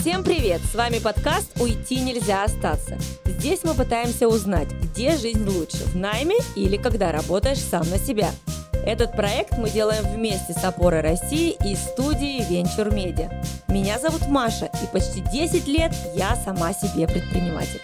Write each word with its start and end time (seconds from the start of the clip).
Всем 0.00 0.24
привет! 0.24 0.60
С 0.62 0.74
вами 0.74 0.98
подкаст 0.98 1.60
«Уйти 1.60 2.00
нельзя 2.00 2.44
остаться». 2.44 2.98
Здесь 3.24 3.60
мы 3.64 3.74
пытаемся 3.74 4.28
узнать, 4.28 4.68
где 4.72 5.16
жизнь 5.16 5.46
лучше, 5.46 5.84
в 5.84 5.96
найме 5.96 6.36
или 6.56 6.76
когда 6.76 7.12
работаешь 7.12 7.58
сам 7.58 7.88
на 7.90 7.98
себя. 7.98 8.30
Этот 8.86 9.12
проект 9.12 9.58
мы 9.58 9.68
делаем 9.68 10.04
вместе 10.04 10.54
с 10.54 10.64
«Опорой 10.64 11.02
России» 11.02 11.54
и 11.64 11.76
студией 11.76 12.40
Venture 12.40 12.90
Media. 12.90 13.30
Меня 13.68 13.98
зовут 13.98 14.26
Маша, 14.28 14.70
и 14.82 14.86
почти 14.92 15.20
10 15.20 15.66
лет 15.68 15.94
я 16.14 16.34
сама 16.36 16.72
себе 16.72 17.06
предприниматель. 17.06 17.80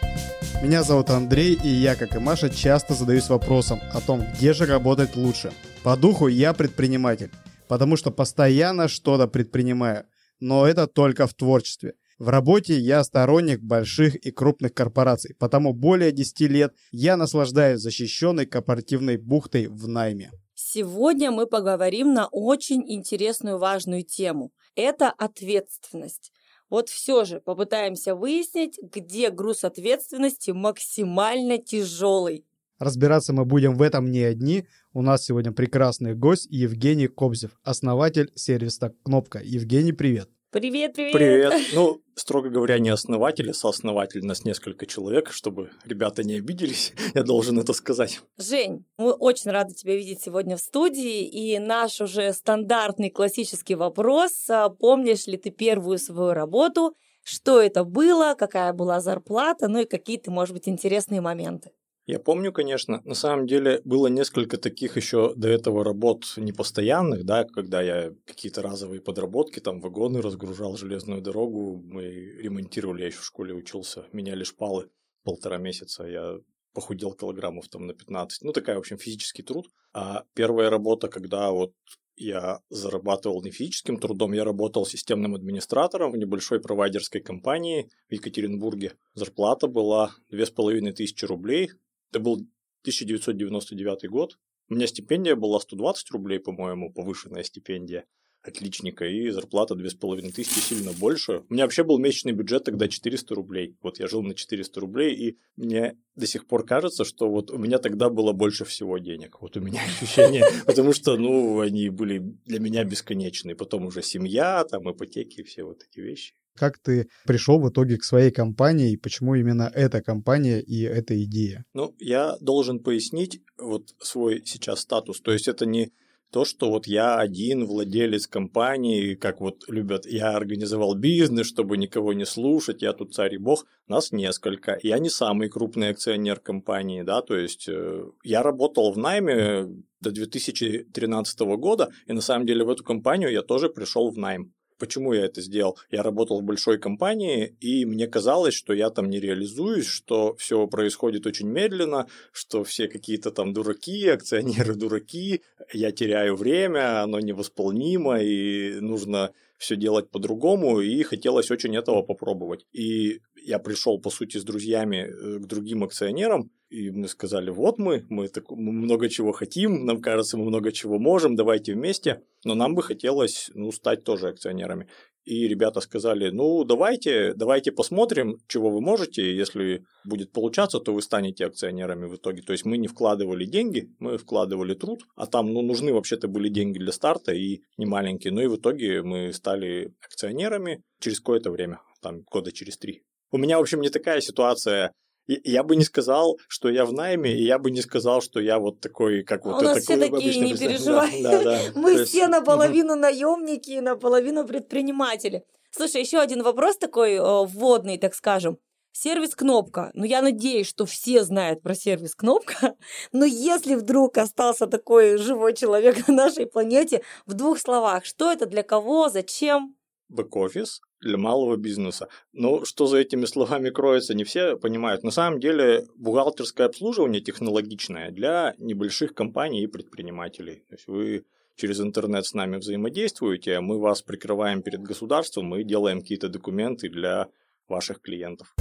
Меня 0.62 0.82
зовут 0.82 1.10
Андрей, 1.10 1.54
и 1.62 1.68
я, 1.68 1.96
как 1.96 2.16
и 2.16 2.18
Маша, 2.18 2.48
часто 2.48 2.94
задаюсь 2.94 3.28
вопросом 3.28 3.80
о 3.92 4.00
том, 4.00 4.26
где 4.32 4.54
же 4.54 4.64
работать 4.64 5.16
лучше. 5.16 5.52
По 5.82 5.96
духу 5.96 6.28
я 6.28 6.54
предприниматель, 6.54 7.30
потому 7.68 7.96
что 7.96 8.10
постоянно 8.10 8.88
что-то 8.88 9.28
предпринимаю, 9.28 10.06
но 10.40 10.66
это 10.66 10.86
только 10.86 11.26
в 11.26 11.34
творчестве– 11.34 11.94
в 12.18 12.30
работе 12.30 12.78
я 12.78 13.04
сторонник 13.04 13.60
больших 13.60 14.16
и 14.16 14.30
крупных 14.30 14.72
корпораций, 14.72 15.34
потому 15.38 15.74
более 15.74 16.12
10 16.12 16.40
лет 16.48 16.74
я 16.90 17.18
наслаждаюсь 17.18 17.80
защищенной 17.80 18.46
корпоративной 18.46 19.18
бухтой 19.18 19.66
в 19.66 19.86
найме. 19.86 20.30
Сегодня 20.54 21.30
мы 21.30 21.46
поговорим 21.46 22.14
на 22.14 22.26
очень 22.28 22.90
интересную 22.90 23.58
важную 23.58 24.02
тему. 24.02 24.52
Это 24.74 25.10
ответственность. 25.10 26.32
Вот 26.70 26.88
все 26.88 27.26
же 27.26 27.40
попытаемся 27.40 28.14
выяснить, 28.14 28.78
где 28.82 29.28
груз 29.28 29.64
ответственности 29.64 30.52
максимально 30.52 31.58
тяжелый. 31.58 32.46
Разбираться 32.78 33.32
мы 33.32 33.46
будем 33.46 33.74
в 33.74 33.82
этом 33.82 34.10
не 34.10 34.22
одни. 34.22 34.66
У 34.92 35.00
нас 35.00 35.24
сегодня 35.24 35.50
прекрасный 35.50 36.14
гость 36.14 36.46
Евгений 36.50 37.06
Кобзев, 37.06 37.52
основатель 37.62 38.30
сервиса 38.34 38.92
«Кнопка». 39.02 39.40
Евгений, 39.42 39.92
привет. 39.92 40.28
Привет, 40.50 40.94
привет. 40.94 41.12
Привет. 41.12 41.54
Ну, 41.74 42.02
строго 42.14 42.50
говоря, 42.50 42.78
не 42.78 42.90
основатель, 42.90 43.50
а 43.50 43.54
сооснователь 43.54 44.24
нас 44.24 44.44
несколько 44.44 44.84
человек, 44.84 45.32
чтобы 45.32 45.70
ребята 45.86 46.22
не 46.22 46.34
обиделись, 46.34 46.92
я 47.14 47.22
должен 47.22 47.58
это 47.58 47.72
сказать. 47.72 48.20
Жень, 48.36 48.84
мы 48.98 49.12
очень 49.12 49.50
рады 49.50 49.72
тебя 49.72 49.96
видеть 49.96 50.22
сегодня 50.22 50.56
в 50.56 50.60
студии, 50.60 51.26
и 51.26 51.58
наш 51.58 52.02
уже 52.02 52.32
стандартный 52.34 53.08
классический 53.08 53.74
вопрос, 53.74 54.32
а 54.50 54.68
помнишь 54.68 55.26
ли 55.26 55.38
ты 55.38 55.50
первую 55.50 55.98
свою 55.98 56.32
работу, 56.32 56.94
что 57.24 57.60
это 57.60 57.84
было, 57.84 58.34
какая 58.38 58.74
была 58.74 59.00
зарплата, 59.00 59.66
ну 59.68 59.80
и 59.80 59.84
какие-то, 59.86 60.30
может 60.30 60.54
быть, 60.54 60.68
интересные 60.68 61.22
моменты? 61.22 61.72
Я 62.06 62.20
помню, 62.20 62.52
конечно, 62.52 63.02
на 63.04 63.14
самом 63.14 63.48
деле 63.48 63.80
было 63.84 64.06
несколько 64.06 64.58
таких 64.58 64.96
еще 64.96 65.34
до 65.34 65.48
этого 65.48 65.82
работ 65.82 66.34
непостоянных, 66.36 67.24
да, 67.24 67.44
когда 67.44 67.82
я 67.82 68.12
какие-то 68.26 68.62
разовые 68.62 69.00
подработки, 69.00 69.58
там 69.58 69.80
вагоны 69.80 70.22
разгружал, 70.22 70.76
железную 70.76 71.20
дорогу, 71.20 71.82
мы 71.84 72.04
ремонтировали, 72.04 73.00
я 73.00 73.06
еще 73.08 73.18
в 73.18 73.24
школе 73.24 73.54
учился, 73.54 74.04
меняли 74.12 74.44
шпалы 74.44 74.88
полтора 75.24 75.58
месяца, 75.58 76.04
я 76.04 76.36
похудел 76.72 77.12
килограммов 77.12 77.68
там 77.68 77.88
на 77.88 77.92
15, 77.92 78.42
ну 78.42 78.52
такая, 78.52 78.76
в 78.76 78.80
общем, 78.80 78.98
физический 78.98 79.42
труд. 79.42 79.66
А 79.92 80.22
первая 80.34 80.70
работа, 80.70 81.08
когда 81.08 81.50
вот 81.50 81.72
я 82.14 82.60
зарабатывал 82.70 83.42
не 83.42 83.50
физическим 83.50 83.98
трудом, 83.98 84.32
я 84.32 84.44
работал 84.44 84.86
системным 84.86 85.34
администратором 85.34 86.12
в 86.12 86.16
небольшой 86.16 86.60
провайдерской 86.60 87.20
компании 87.20 87.90
в 88.08 88.12
Екатеринбурге. 88.12 88.92
Зарплата 89.14 89.66
была 89.66 90.14
2500 90.30 91.28
рублей, 91.28 91.70
это 92.16 92.24
был 92.24 92.34
1999 92.82 94.08
год. 94.08 94.38
У 94.68 94.74
меня 94.74 94.86
стипендия 94.86 95.36
была 95.36 95.60
120 95.60 96.10
рублей, 96.10 96.40
по-моему, 96.40 96.92
повышенная 96.92 97.42
стипендия 97.42 98.06
отличника, 98.48 99.04
и 99.04 99.30
зарплата 99.30 99.74
2500 99.74 100.62
сильно 100.62 100.92
больше. 100.92 101.42
У 101.48 101.54
меня 101.54 101.64
вообще 101.64 101.84
был 101.84 101.98
месячный 101.98 102.32
бюджет 102.32 102.64
тогда 102.64 102.88
400 102.88 103.34
рублей. 103.34 103.76
Вот 103.82 103.98
я 103.98 104.06
жил 104.06 104.22
на 104.22 104.34
400 104.34 104.80
рублей, 104.80 105.14
и 105.14 105.38
мне 105.56 105.96
до 106.14 106.26
сих 106.26 106.46
пор 106.46 106.64
кажется, 106.64 107.04
что 107.04 107.30
вот 107.30 107.50
у 107.50 107.58
меня 107.58 107.78
тогда 107.78 108.08
было 108.08 108.32
больше 108.32 108.64
всего 108.64 108.98
денег. 108.98 109.40
Вот 109.40 109.56
у 109.56 109.60
меня 109.60 109.80
ощущение, 110.00 110.44
потому 110.64 110.92
что, 110.92 111.16
ну, 111.16 111.60
они 111.60 111.88
были 111.90 112.18
для 112.44 112.60
меня 112.60 112.84
бесконечные. 112.84 113.56
Потом 113.56 113.86
уже 113.86 114.02
семья, 114.02 114.64
там, 114.64 114.90
ипотеки, 114.90 115.42
все 115.42 115.64
вот 115.64 115.82
эти 115.88 116.00
вещи. 116.00 116.34
Как 116.56 116.78
ты 116.78 117.08
пришел 117.26 117.60
в 117.60 117.68
итоге 117.68 117.98
к 117.98 118.04
своей 118.04 118.30
компании 118.30 118.92
и 118.92 118.96
почему 118.96 119.34
именно 119.34 119.70
эта 119.74 120.02
компания 120.02 120.60
и 120.60 120.82
эта 120.82 121.22
идея? 121.24 121.64
Ну, 121.74 121.94
я 121.98 122.36
должен 122.40 122.80
пояснить 122.80 123.42
вот 123.58 123.94
свой 124.00 124.42
сейчас 124.46 124.80
статус. 124.80 125.20
То 125.20 125.32
есть 125.32 125.48
это 125.48 125.66
не 125.66 125.92
то, 126.30 126.44
что 126.44 126.70
вот 126.70 126.86
я 126.86 127.18
один 127.18 127.66
владелец 127.66 128.26
компании, 128.26 129.14
как 129.14 129.40
вот 129.40 129.64
любят, 129.68 130.06
я 130.06 130.36
организовал 130.36 130.94
бизнес, 130.94 131.46
чтобы 131.46 131.76
никого 131.76 132.12
не 132.12 132.24
слушать, 132.24 132.82
я 132.82 132.92
тут 132.92 133.14
царь 133.14 133.34
и 133.34 133.38
бог, 133.38 133.64
нас 133.88 134.12
несколько. 134.12 134.78
Я 134.82 134.98
не 134.98 135.08
самый 135.08 135.48
крупный 135.48 135.90
акционер 135.90 136.40
компании, 136.40 137.02
да, 137.02 137.22
то 137.22 137.36
есть 137.36 137.68
э, 137.68 138.04
я 138.24 138.42
работал 138.42 138.92
в 138.92 138.98
найме 138.98 139.66
до 140.00 140.10
2013 140.10 141.40
года, 141.56 141.90
и 142.06 142.12
на 142.12 142.20
самом 142.20 142.46
деле 142.46 142.64
в 142.64 142.70
эту 142.70 142.84
компанию 142.84 143.30
я 143.30 143.42
тоже 143.42 143.68
пришел 143.68 144.10
в 144.10 144.18
найм. 144.18 144.52
Почему 144.78 145.12
я 145.12 145.24
это 145.24 145.40
сделал? 145.40 145.78
Я 145.90 146.02
работал 146.02 146.40
в 146.40 146.44
большой 146.44 146.78
компании, 146.78 147.56
и 147.60 147.84
мне 147.84 148.06
казалось, 148.06 148.54
что 148.54 148.72
я 148.72 148.90
там 148.90 149.08
не 149.08 149.20
реализуюсь, 149.20 149.86
что 149.86 150.34
все 150.36 150.66
происходит 150.66 151.26
очень 151.26 151.48
медленно, 151.48 152.06
что 152.32 152.62
все 152.64 152.88
какие-то 152.88 153.30
там 153.30 153.52
дураки, 153.52 154.06
акционеры 154.08 154.74
дураки, 154.76 155.42
я 155.72 155.92
теряю 155.92 156.36
время, 156.36 157.02
оно 157.02 157.20
невосполнимо, 157.20 158.20
и 158.20 158.80
нужно 158.80 159.32
все 159.58 159.76
делать 159.76 160.10
по-другому, 160.10 160.80
и 160.80 161.02
хотелось 161.02 161.50
очень 161.50 161.76
этого 161.76 162.02
попробовать. 162.02 162.66
И 162.72 163.20
я 163.42 163.58
пришел, 163.58 163.98
по 163.98 164.10
сути, 164.10 164.38
с 164.38 164.44
друзьями 164.44 165.06
э, 165.08 165.38
к 165.38 165.46
другим 165.46 165.84
акционерам, 165.84 166.50
и 166.68 166.90
мы 166.90 167.08
сказали, 167.08 167.50
вот 167.50 167.78
мы, 167.78 168.04
мы, 168.08 168.28
так, 168.28 168.50
много 168.50 169.08
чего 169.08 169.32
хотим, 169.32 169.84
нам 169.84 170.00
кажется, 170.00 170.36
мы 170.36 170.44
много 170.44 170.72
чего 170.72 170.98
можем, 170.98 171.36
давайте 171.36 171.74
вместе, 171.74 172.22
но 172.44 172.54
нам 172.54 172.74
бы 172.74 172.82
хотелось 172.82 173.50
ну, 173.54 173.70
стать 173.72 174.04
тоже 174.04 174.28
акционерами. 174.28 174.88
И 175.24 175.48
ребята 175.48 175.80
сказали, 175.80 176.30
ну 176.30 176.62
давайте, 176.64 177.34
давайте 177.34 177.72
посмотрим, 177.72 178.38
чего 178.46 178.70
вы 178.70 178.80
можете, 178.80 179.34
если 179.34 179.84
будет 180.04 180.30
получаться, 180.32 180.78
то 180.78 180.94
вы 180.94 181.02
станете 181.02 181.46
акционерами 181.46 182.06
в 182.06 182.14
итоге. 182.14 182.42
То 182.42 182.52
есть 182.52 182.64
мы 182.64 182.78
не 182.78 182.86
вкладывали 182.86 183.44
деньги, 183.44 183.90
мы 183.98 184.18
вкладывали 184.18 184.74
труд, 184.74 185.02
а 185.16 185.26
там 185.26 185.52
ну, 185.52 185.62
нужны 185.62 185.92
вообще-то 185.92 186.28
были 186.28 186.48
деньги 186.48 186.78
для 186.78 186.92
старта 186.92 187.32
и 187.32 187.62
не 187.76 187.86
маленькие. 187.86 188.32
Ну 188.32 188.40
и 188.40 188.46
в 188.46 188.56
итоге 188.56 189.02
мы 189.02 189.32
стали 189.32 189.92
акционерами 190.00 190.82
через 191.00 191.18
какое-то 191.18 191.50
время, 191.50 191.80
там 192.00 192.22
года 192.30 192.52
через 192.52 192.78
три. 192.78 193.02
У 193.32 193.38
меня, 193.38 193.58
в 193.58 193.62
общем, 193.62 193.80
не 193.80 193.90
такая 193.90 194.20
ситуация 194.20 194.92
я 195.26 195.62
бы 195.62 195.76
не 195.76 195.84
сказал, 195.84 196.38
что 196.48 196.68
я 196.68 196.84
в 196.84 196.92
найме, 196.92 197.32
и 197.32 197.44
я 197.44 197.58
бы 197.58 197.70
не 197.70 197.82
сказал, 197.82 198.20
что 198.20 198.40
я 198.40 198.58
вот 198.58 198.80
такой, 198.80 199.22
как 199.22 199.44
вот... 199.44 199.62
У 199.62 199.64
нас 199.64 199.78
все 199.78 199.96
такие, 199.96 200.38
не 200.40 200.56
переживай. 200.56 201.22
Да, 201.22 201.42
да, 201.42 201.60
Мы 201.74 202.04
все 202.04 202.28
наполовину 202.28 202.94
наемники, 202.94 203.78
наполовину 203.80 204.46
предприниматели. 204.46 205.44
Слушай, 205.70 206.02
еще 206.02 206.18
один 206.18 206.42
вопрос 206.42 206.78
такой 206.78 207.14
э, 207.14 207.20
вводный, 207.20 207.98
так 207.98 208.14
скажем. 208.14 208.58
Сервис 208.92 209.34
Кнопка. 209.34 209.90
Ну, 209.92 210.04
я 210.04 210.22
надеюсь, 210.22 210.66
что 210.66 210.86
все 210.86 211.22
знают 211.22 211.60
про 211.62 211.74
сервис 211.74 212.14
Кнопка. 212.14 212.76
Но 213.12 213.26
если 213.26 213.74
вдруг 213.74 214.16
остался 214.16 214.66
такой 214.66 215.18
живой 215.18 215.54
человек 215.54 216.08
на 216.08 216.14
нашей 216.14 216.46
планете, 216.46 217.02
в 217.26 217.34
двух 217.34 217.58
словах, 217.58 218.06
что 218.06 218.32
это 218.32 218.46
для 218.46 218.62
кого, 218.62 219.10
зачем? 219.10 219.76
Бэк-офис 220.08 220.80
для 221.00 221.18
малого 221.18 221.56
бизнеса. 221.56 222.08
Но 222.32 222.64
что 222.64 222.86
за 222.86 222.98
этими 222.98 223.24
словами 223.26 223.70
кроется, 223.70 224.14
не 224.14 224.24
все 224.24 224.56
понимают. 224.56 225.02
На 225.02 225.10
самом 225.10 225.40
деле 225.40 225.86
бухгалтерское 225.96 226.66
обслуживание 226.66 227.20
технологичное 227.20 228.10
для 228.10 228.54
небольших 228.58 229.14
компаний 229.14 229.62
и 229.62 229.66
предпринимателей. 229.66 230.64
То 230.68 230.74
есть 230.74 230.86
вы 230.86 231.24
через 231.56 231.80
интернет 231.80 232.26
с 232.26 232.34
нами 232.34 232.56
взаимодействуете, 232.56 233.60
мы 233.60 233.78
вас 233.78 234.02
прикрываем 234.02 234.62
перед 234.62 234.82
государством 234.82 235.54
и 235.56 235.64
делаем 235.64 236.00
какие-то 236.00 236.28
документы 236.28 236.88
для 236.88 237.28
ваших 237.68 238.00
клиентов. 238.00 238.54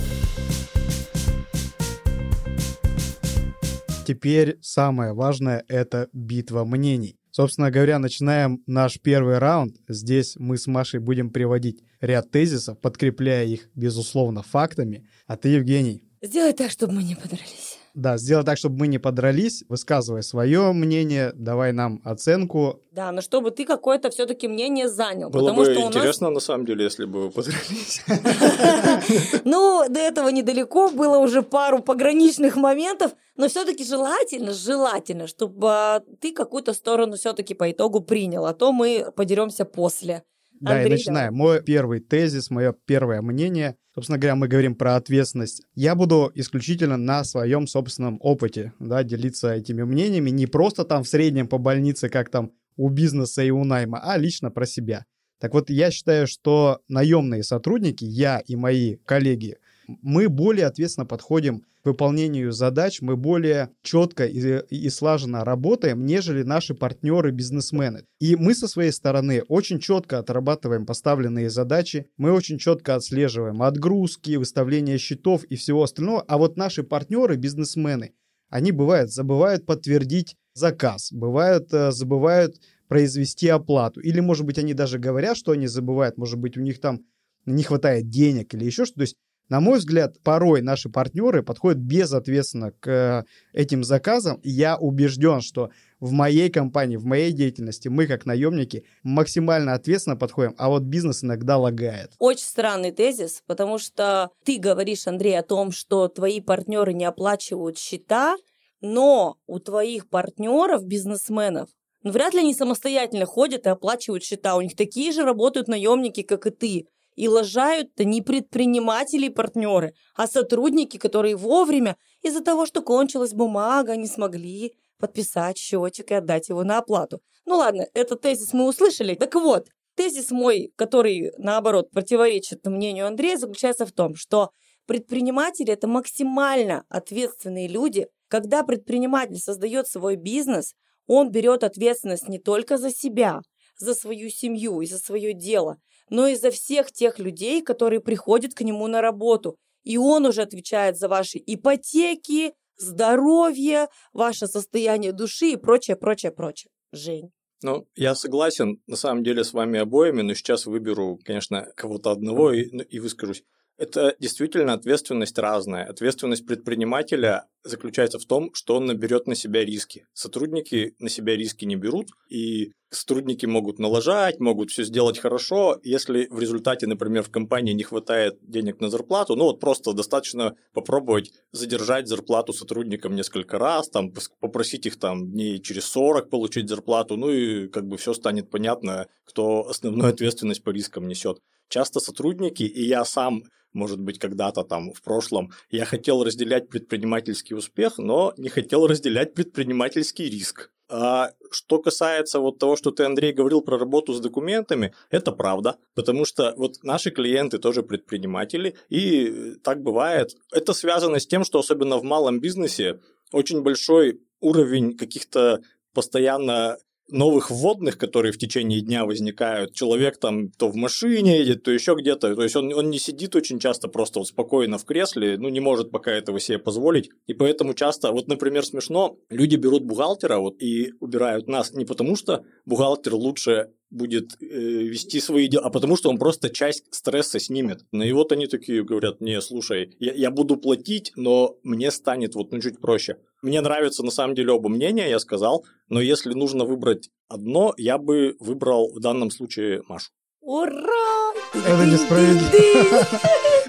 Теперь 4.07 4.59
самое 4.61 5.13
важное– 5.13 5.65
это 5.67 6.09
битва 6.13 6.63
мнений. 6.63 7.17
Собственно 7.35 7.69
говоря, 7.69 7.99
начинаем 7.99 8.63
наш 8.65 8.97
первый 8.97 9.39
раунд. 9.39 9.75
Здесь 9.89 10.37
мы 10.37 10.57
с 10.57 10.67
Машей 10.67 11.01
будем 11.01 11.29
приводить 11.29 11.83
ряд 11.99 12.31
тезисов, 12.31 12.79
подкрепляя 12.79 13.43
их, 13.45 13.69
безусловно, 13.75 14.41
фактами. 14.41 15.05
А 15.27 15.35
ты, 15.35 15.49
Евгений? 15.49 16.01
Сделай 16.21 16.53
так, 16.53 16.71
чтобы 16.71 16.93
мы 16.93 17.03
не 17.03 17.15
подрались. 17.15 17.74
Да, 17.95 18.17
сделай 18.17 18.43
так, 18.43 18.57
чтобы 18.57 18.79
мы 18.79 18.87
не 18.87 18.97
подрались, 18.97 19.63
высказывай 19.69 20.21
свое 20.21 20.73
мнение, 20.73 21.31
давай 21.33 21.71
нам 21.71 22.01
оценку. 22.03 22.81
Да, 22.91 23.13
но 23.13 23.21
чтобы 23.21 23.51
ты 23.51 23.63
какое-то 23.63 24.09
все-таки 24.09 24.49
мнение 24.49 24.89
занял. 24.89 25.29
Было 25.29 25.49
потому 25.49 25.63
бы 25.63 25.71
что 25.71 25.81
интересно, 25.81 26.27
нас... 26.27 26.35
на 26.35 26.39
самом 26.41 26.65
деле, 26.65 26.83
если 26.83 27.05
бы 27.05 27.23
вы 27.23 27.31
подрались. 27.31 28.03
Ну, 29.45 29.85
до 29.89 29.99
этого 29.99 30.29
недалеко, 30.29 30.89
было 30.89 31.19
уже 31.19 31.41
пару 31.41 31.81
пограничных 31.81 32.57
моментов, 32.57 33.13
но 33.37 33.47
все-таки 33.47 33.85
желательно, 33.85 34.51
желательно, 34.51 35.27
чтобы 35.27 35.67
а, 35.69 36.03
ты 36.19 36.33
какую-то 36.33 36.73
сторону 36.73 37.15
все-таки 37.15 37.53
по 37.53 37.71
итогу 37.71 38.01
принял, 38.01 38.45
а 38.45 38.53
то 38.53 38.73
мы 38.73 39.11
подеремся 39.15 39.63
после. 39.63 40.23
Да, 40.59 40.73
Андрей, 40.73 40.87
и 40.87 40.91
начинаем. 40.91 41.33
давай. 41.33 41.57
Мой 41.57 41.63
первый 41.63 41.99
тезис, 41.99 42.49
мое 42.49 42.73
первое 42.85 43.21
мнение. 43.21 43.75
Собственно 43.93 44.17
говоря, 44.17 44.35
мы 44.35 44.47
говорим 44.47 44.75
про 44.75 44.95
ответственность. 44.95 45.63
Я 45.73 45.95
буду 45.95 46.31
исключительно 46.35 46.97
на 46.97 47.23
своем 47.23 47.67
собственном 47.67 48.17
опыте, 48.21 48.73
да, 48.79 49.03
делиться 49.03 49.53
этими 49.53 49.83
мнениями. 49.83 50.29
Не 50.29 50.47
просто 50.47 50.83
там 50.83 51.03
в 51.03 51.07
среднем 51.07 51.47
по 51.47 51.57
больнице, 51.57 52.09
как 52.09 52.29
там 52.29 52.51
у 52.77 52.89
бизнеса 52.89 53.41
и 53.41 53.51
у 53.51 53.63
найма, 53.63 53.99
а 54.03 54.17
лично 54.17 54.51
про 54.51 54.65
себя. 54.65 55.05
Так 55.39 55.53
вот, 55.53 55.69
я 55.69 55.91
считаю, 55.91 56.27
что 56.27 56.79
наемные 56.87 57.43
сотрудники, 57.43 58.05
я 58.05 58.39
и 58.39 58.55
мои 58.55 58.97
коллеги, 59.05 59.57
мы 59.87 60.29
более 60.29 60.65
ответственно 60.65 61.05
подходим 61.05 61.61
к 61.83 61.85
выполнению 61.85 62.51
задач, 62.51 63.01
мы 63.01 63.15
более 63.15 63.69
четко 63.83 64.25
и, 64.25 64.63
и 64.69 64.89
слаженно 64.89 65.45
работаем, 65.45 66.05
нежели 66.05 66.43
наши 66.43 66.73
партнеры-бизнесмены. 66.73 68.05
И 68.19 68.35
мы 68.35 68.55
со 68.55 68.67
своей 68.67 68.91
стороны 68.91 69.43
очень 69.47 69.79
четко 69.79 70.19
отрабатываем 70.19 70.85
поставленные 70.85 71.49
задачи, 71.49 72.07
мы 72.17 72.31
очень 72.31 72.57
четко 72.57 72.95
отслеживаем 72.95 73.61
отгрузки, 73.61 74.35
выставление 74.35 74.97
счетов 74.97 75.43
и 75.43 75.55
всего 75.55 75.83
остального. 75.83 76.23
А 76.27 76.37
вот 76.37 76.57
наши 76.57 76.83
партнеры-бизнесмены, 76.83 78.13
они 78.49 78.71
бывают, 78.71 79.11
забывают 79.11 79.65
подтвердить 79.65 80.35
заказ, 80.53 81.11
бывают, 81.11 81.73
э, 81.73 81.91
забывают 81.91 82.55
произвести 82.87 83.47
оплату. 83.47 83.99
Или, 83.99 84.19
может 84.19 84.45
быть, 84.45 84.57
они 84.57 84.73
даже 84.73 84.99
говорят, 84.99 85.37
что 85.37 85.51
они 85.51 85.67
забывают, 85.67 86.17
может 86.17 86.39
быть, 86.39 86.57
у 86.57 86.61
них 86.61 86.79
там 86.79 87.01
не 87.45 87.63
хватает 87.63 88.09
денег 88.09 88.53
или 88.53 88.65
еще 88.65 88.85
что-то. 88.85 88.99
То 88.99 89.03
есть 89.03 89.15
на 89.49 89.59
мой 89.59 89.77
взгляд, 89.77 90.19
порой 90.23 90.61
наши 90.61 90.89
партнеры 90.89 91.43
подходят 91.43 91.79
безответственно 91.79 92.71
к 92.71 92.87
э, 92.87 93.23
этим 93.53 93.83
заказам. 93.83 94.39
Я 94.43 94.77
убежден, 94.77 95.41
что 95.41 95.69
в 95.99 96.11
моей 96.11 96.49
компании, 96.49 96.97
в 96.97 97.05
моей 97.05 97.31
деятельности 97.31 97.87
мы, 97.87 98.07
как 98.07 98.25
наемники, 98.25 98.85
максимально 99.03 99.73
ответственно 99.73 100.17
подходим, 100.17 100.55
а 100.57 100.69
вот 100.69 100.83
бизнес 100.83 101.23
иногда 101.23 101.57
лагает. 101.57 102.13
Очень 102.19 102.45
странный 102.45 102.91
тезис, 102.91 103.43
потому 103.45 103.77
что 103.77 104.31
ты 104.43 104.57
говоришь, 104.57 105.07
Андрей, 105.07 105.37
о 105.37 105.43
том, 105.43 105.71
что 105.71 106.07
твои 106.07 106.41
партнеры 106.41 106.93
не 106.93 107.05
оплачивают 107.05 107.77
счета, 107.77 108.37
но 108.81 109.37
у 109.47 109.59
твоих 109.59 110.09
партнеров, 110.09 110.85
бизнесменов, 110.85 111.69
ну, 112.05 112.11
вряд 112.11 112.35
ли 112.35 112.41
они 112.41 112.53
самостоятельно 112.53 113.25
ходят 113.25 113.65
и 113.65 113.69
оплачивают 113.69 114.23
счета. 114.23 114.55
У 114.55 114.61
них 114.61 114.75
такие 114.75 115.11
же 115.11 115.23
работают 115.23 115.67
наемники, 115.67 116.21
как 116.21 116.45
и 116.45 116.51
ты. 116.51 116.87
И 117.15 117.27
лажают-то 117.27 118.03
не 118.03 118.21
предприниматели 118.21 119.27
и 119.27 119.29
партнеры, 119.29 119.93
а 120.15 120.27
сотрудники, 120.27 120.97
которые 120.97 121.35
вовремя 121.35 121.97
из-за 122.21 122.43
того, 122.43 122.65
что 122.65 122.81
кончилась 122.81 123.33
бумага, 123.33 123.95
не 123.95 124.07
смогли 124.07 124.73
подписать 124.99 125.57
счетчик 125.57 126.11
и 126.11 126.15
отдать 126.15 126.49
его 126.49 126.63
на 126.63 126.77
оплату. 126.79 127.21
Ну 127.45 127.57
ладно, 127.57 127.87
этот 127.93 128.21
тезис 128.21 128.53
мы 128.53 128.67
услышали. 128.67 129.15
Так 129.15 129.35
вот, 129.35 129.67
тезис 129.95 130.31
мой, 130.31 130.71
который, 130.75 131.31
наоборот, 131.37 131.89
противоречит 131.91 132.65
мнению 132.65 133.07
Андрея, 133.07 133.37
заключается 133.37 133.85
в 133.85 133.91
том, 133.91 134.15
что 134.15 134.51
предприниматели– 134.85 135.71
это 135.73 135.87
максимально 135.87 136.83
ответственные 136.89 137.67
люди. 137.67 138.07
Когда 138.27 138.63
предприниматель 138.63 139.37
создает 139.37 139.87
свой 139.87 140.15
бизнес, 140.15 140.73
он 141.07 141.29
берет 141.29 141.63
ответственность 141.63 142.27
не 142.27 142.39
только 142.39 142.77
за 142.77 142.89
себя, 142.91 143.41
за 143.77 143.93
свою 143.93 144.29
семью 144.29 144.81
и 144.81 144.85
за 144.85 144.97
свое 144.97 145.33
дело, 145.33 145.77
но 146.09 146.27
и 146.27 146.35
за 146.35 146.51
всех 146.51 146.91
тех 146.91 147.19
людей, 147.19 147.61
которые 147.61 147.99
приходят 147.99 148.53
к 148.53 148.61
нему 148.61 148.87
на 148.87 149.01
работу. 149.01 149.57
И 149.83 149.97
он 149.97 150.25
уже 150.25 150.41
отвечает 150.41 150.97
за 150.97 151.07
ваши 151.07 151.41
ипотеки, 151.45 152.53
здоровье, 152.77 153.87
ваше 154.13 154.47
состояние 154.47 155.11
души 155.11 155.51
и 155.51 155.55
прочее, 155.57 155.95
прочее, 155.95 156.31
прочее. 156.31 156.71
Жень. 156.91 157.31
Ну, 157.61 157.87
я 157.95 158.15
согласен, 158.15 158.81
на 158.85 158.95
самом 158.95 159.23
деле, 159.23 159.43
с 159.43 159.53
вами 159.53 159.79
обоими, 159.79 160.21
но 160.21 160.33
сейчас 160.33 160.65
выберу, 160.65 161.19
конечно, 161.23 161.67
кого-то 161.75 162.11
одного 162.11 162.51
и, 162.51 162.69
ну, 162.71 162.83
и 162.83 162.99
выскажусь. 162.99 163.43
Это 163.77 164.15
действительно 164.19 164.73
ответственность 164.73 165.37
разная. 165.37 165.85
Ответственность 165.85 166.45
предпринимателя 166.45 167.45
заключается 167.63 168.19
в 168.19 168.25
том, 168.25 168.53
что 168.53 168.77
он 168.77 168.85
наберет 168.85 169.27
на 169.27 169.35
себя 169.35 169.65
риски. 169.65 170.05
Сотрудники 170.13 170.95
на 170.99 171.09
себя 171.09 171.35
риски 171.35 171.65
не 171.65 171.75
берут, 171.75 172.07
и 172.29 172.71
сотрудники 172.89 173.45
могут 173.45 173.77
налажать, 173.79 174.39
могут 174.39 174.71
все 174.71 174.85
сделать 174.85 175.19
хорошо. 175.19 175.77
Если 175.83 176.27
в 176.29 176.39
результате, 176.39 176.87
например, 176.87 177.23
в 177.23 177.31
компании 177.31 177.73
не 177.73 177.83
хватает 177.83 178.37
денег 178.41 178.79
на 178.79 178.89
зарплату, 178.89 179.35
ну 179.35 179.45
вот 179.45 179.59
просто 179.59 179.91
достаточно 179.91 180.55
попробовать 180.73 181.31
задержать 181.51 182.07
зарплату 182.07 182.53
сотрудникам 182.53 183.13
несколько 183.13 183.57
раз, 183.57 183.89
там, 183.89 184.13
попросить 184.39 184.85
их 184.85 184.97
там 184.97 185.31
дней 185.31 185.59
через 185.59 185.83
40 185.85 186.29
получить 186.29 186.69
зарплату, 186.69 187.17
ну 187.17 187.29
и 187.29 187.67
как 187.67 187.85
бы 187.87 187.97
все 187.97 188.13
станет 188.13 188.49
понятно, 188.49 189.07
кто 189.25 189.67
основную 189.67 190.13
ответственность 190.13 190.63
по 190.63 190.69
рискам 190.69 191.09
несет. 191.09 191.39
Часто 191.67 191.99
сотрудники, 191.99 192.63
и 192.63 192.85
я 192.85 193.03
сам 193.05 193.43
может 193.75 193.99
быть, 193.99 194.17
когда-то 194.17 194.63
там 194.63 194.91
в 194.91 195.01
прошлом, 195.01 195.51
я 195.69 195.85
хотел 195.85 196.23
разделять 196.23 196.69
предпринимательский 196.69 197.55
успех, 197.55 197.97
но 197.97 198.33
не 198.37 198.49
хотел 198.49 198.87
разделять 198.87 199.33
предпринимательский 199.33 200.29
риск. 200.29 200.71
А 200.87 201.31
что 201.51 201.79
касается 201.79 202.39
вот 202.39 202.59
того, 202.59 202.75
что 202.75 202.91
ты, 202.91 203.03
Андрей, 203.03 203.33
говорил 203.33 203.61
про 203.61 203.77
работу 203.77 204.13
с 204.13 204.19
документами, 204.19 204.93
это 205.09 205.31
правда, 205.31 205.77
потому 205.95 206.25
что 206.25 206.53
вот 206.57 206.83
наши 206.83 207.09
клиенты 207.09 207.57
тоже 207.57 207.81
предприниматели, 207.81 208.75
и 208.89 209.55
так 209.63 209.81
бывает. 209.81 210.35
Это 210.51 210.73
связано 210.73 211.19
с 211.19 211.27
тем, 211.27 211.43
что 211.43 211.59
особенно 211.59 211.97
в 211.97 212.03
малом 212.03 212.39
бизнесе 212.39 212.99
очень 213.31 213.61
большой 213.61 214.21
уровень 214.39 214.95
каких-то 214.95 215.61
постоянно 215.93 216.77
новых 217.09 217.51
вводных, 217.51 217.97
которые 217.97 218.31
в 218.31 218.37
течение 218.37 218.81
дня 218.81 219.05
возникают. 219.05 219.73
Человек 219.73 220.17
там 220.17 220.49
то 220.49 220.69
в 220.69 220.75
машине 220.75 221.39
едет, 221.39 221.63
то 221.63 221.71
еще 221.71 221.95
где-то. 221.95 222.35
То 222.35 222.43
есть 222.43 222.55
он, 222.55 222.73
он 222.73 222.89
не 222.89 222.99
сидит 222.99 223.35
очень 223.35 223.59
часто 223.59 223.87
просто 223.87 224.19
вот 224.19 224.27
спокойно 224.27 224.77
в 224.77 224.85
кресле, 224.85 225.37
ну 225.37 225.49
не 225.49 225.59
может 225.59 225.91
пока 225.91 226.11
этого 226.11 226.39
себе 226.39 226.59
позволить. 226.59 227.09
И 227.27 227.33
поэтому 227.33 227.73
часто, 227.73 228.11
вот, 228.11 228.27
например, 228.27 228.65
смешно, 228.65 229.17
люди 229.29 229.55
берут 229.55 229.83
бухгалтера 229.83 230.37
вот, 230.37 230.61
и 230.61 230.93
убирают 230.99 231.47
нас 231.47 231.73
не 231.73 231.85
потому, 231.85 232.15
что 232.15 232.43
бухгалтер 232.65 233.13
лучше 233.13 233.69
будет 233.91 234.35
э, 234.41 234.45
вести 234.45 235.19
свои 235.19 235.47
дела, 235.47 235.65
а 235.65 235.69
потому 235.69 235.95
что 235.95 236.09
он 236.09 236.17
просто 236.17 236.49
часть 236.49 236.83
стресса 236.93 237.39
снимет. 237.39 237.85
Ну 237.91 238.03
и 238.03 238.11
вот 238.11 238.31
они 238.31 238.47
такие 238.47 238.83
говорят, 238.83 239.21
не, 239.21 239.39
слушай, 239.41 239.95
я, 239.99 240.13
я 240.13 240.31
буду 240.31 240.57
платить, 240.57 241.11
но 241.15 241.57
мне 241.63 241.91
станет 241.91 242.35
вот 242.35 242.51
ну, 242.51 242.59
чуть 242.59 242.79
проще. 242.79 243.17
Мне 243.45 243.61
нравятся 243.61 244.01
на 244.01 244.09
самом 244.09 244.33
деле 244.33 244.53
оба 244.53 244.69
мнения, 244.69 245.07
я 245.07 245.19
сказал, 245.19 245.63
но 245.87 246.01
если 246.01 246.33
нужно 246.33 246.65
выбрать 246.65 247.11
одно, 247.27 247.75
я 247.77 247.99
бы 247.99 248.35
выбрал 248.39 248.91
в 248.91 248.99
данном 248.99 249.29
случае 249.29 249.83
Машу. 249.87 250.09
Ура! 250.41 251.31
Это 251.53 251.85
несправедливо. 251.85 253.05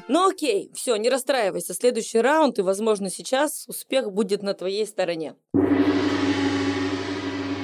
Ну 0.09 0.31
окей, 0.31 0.71
все, 0.73 0.97
не 0.97 1.11
расстраивайся. 1.11 1.75
Следующий 1.75 2.21
раунд, 2.21 2.59
и, 2.59 2.63
возможно, 2.63 3.11
сейчас 3.11 3.67
успех 3.69 4.13
будет 4.13 4.43
на 4.43 4.55
твоей 4.55 4.87
стороне 4.87 5.35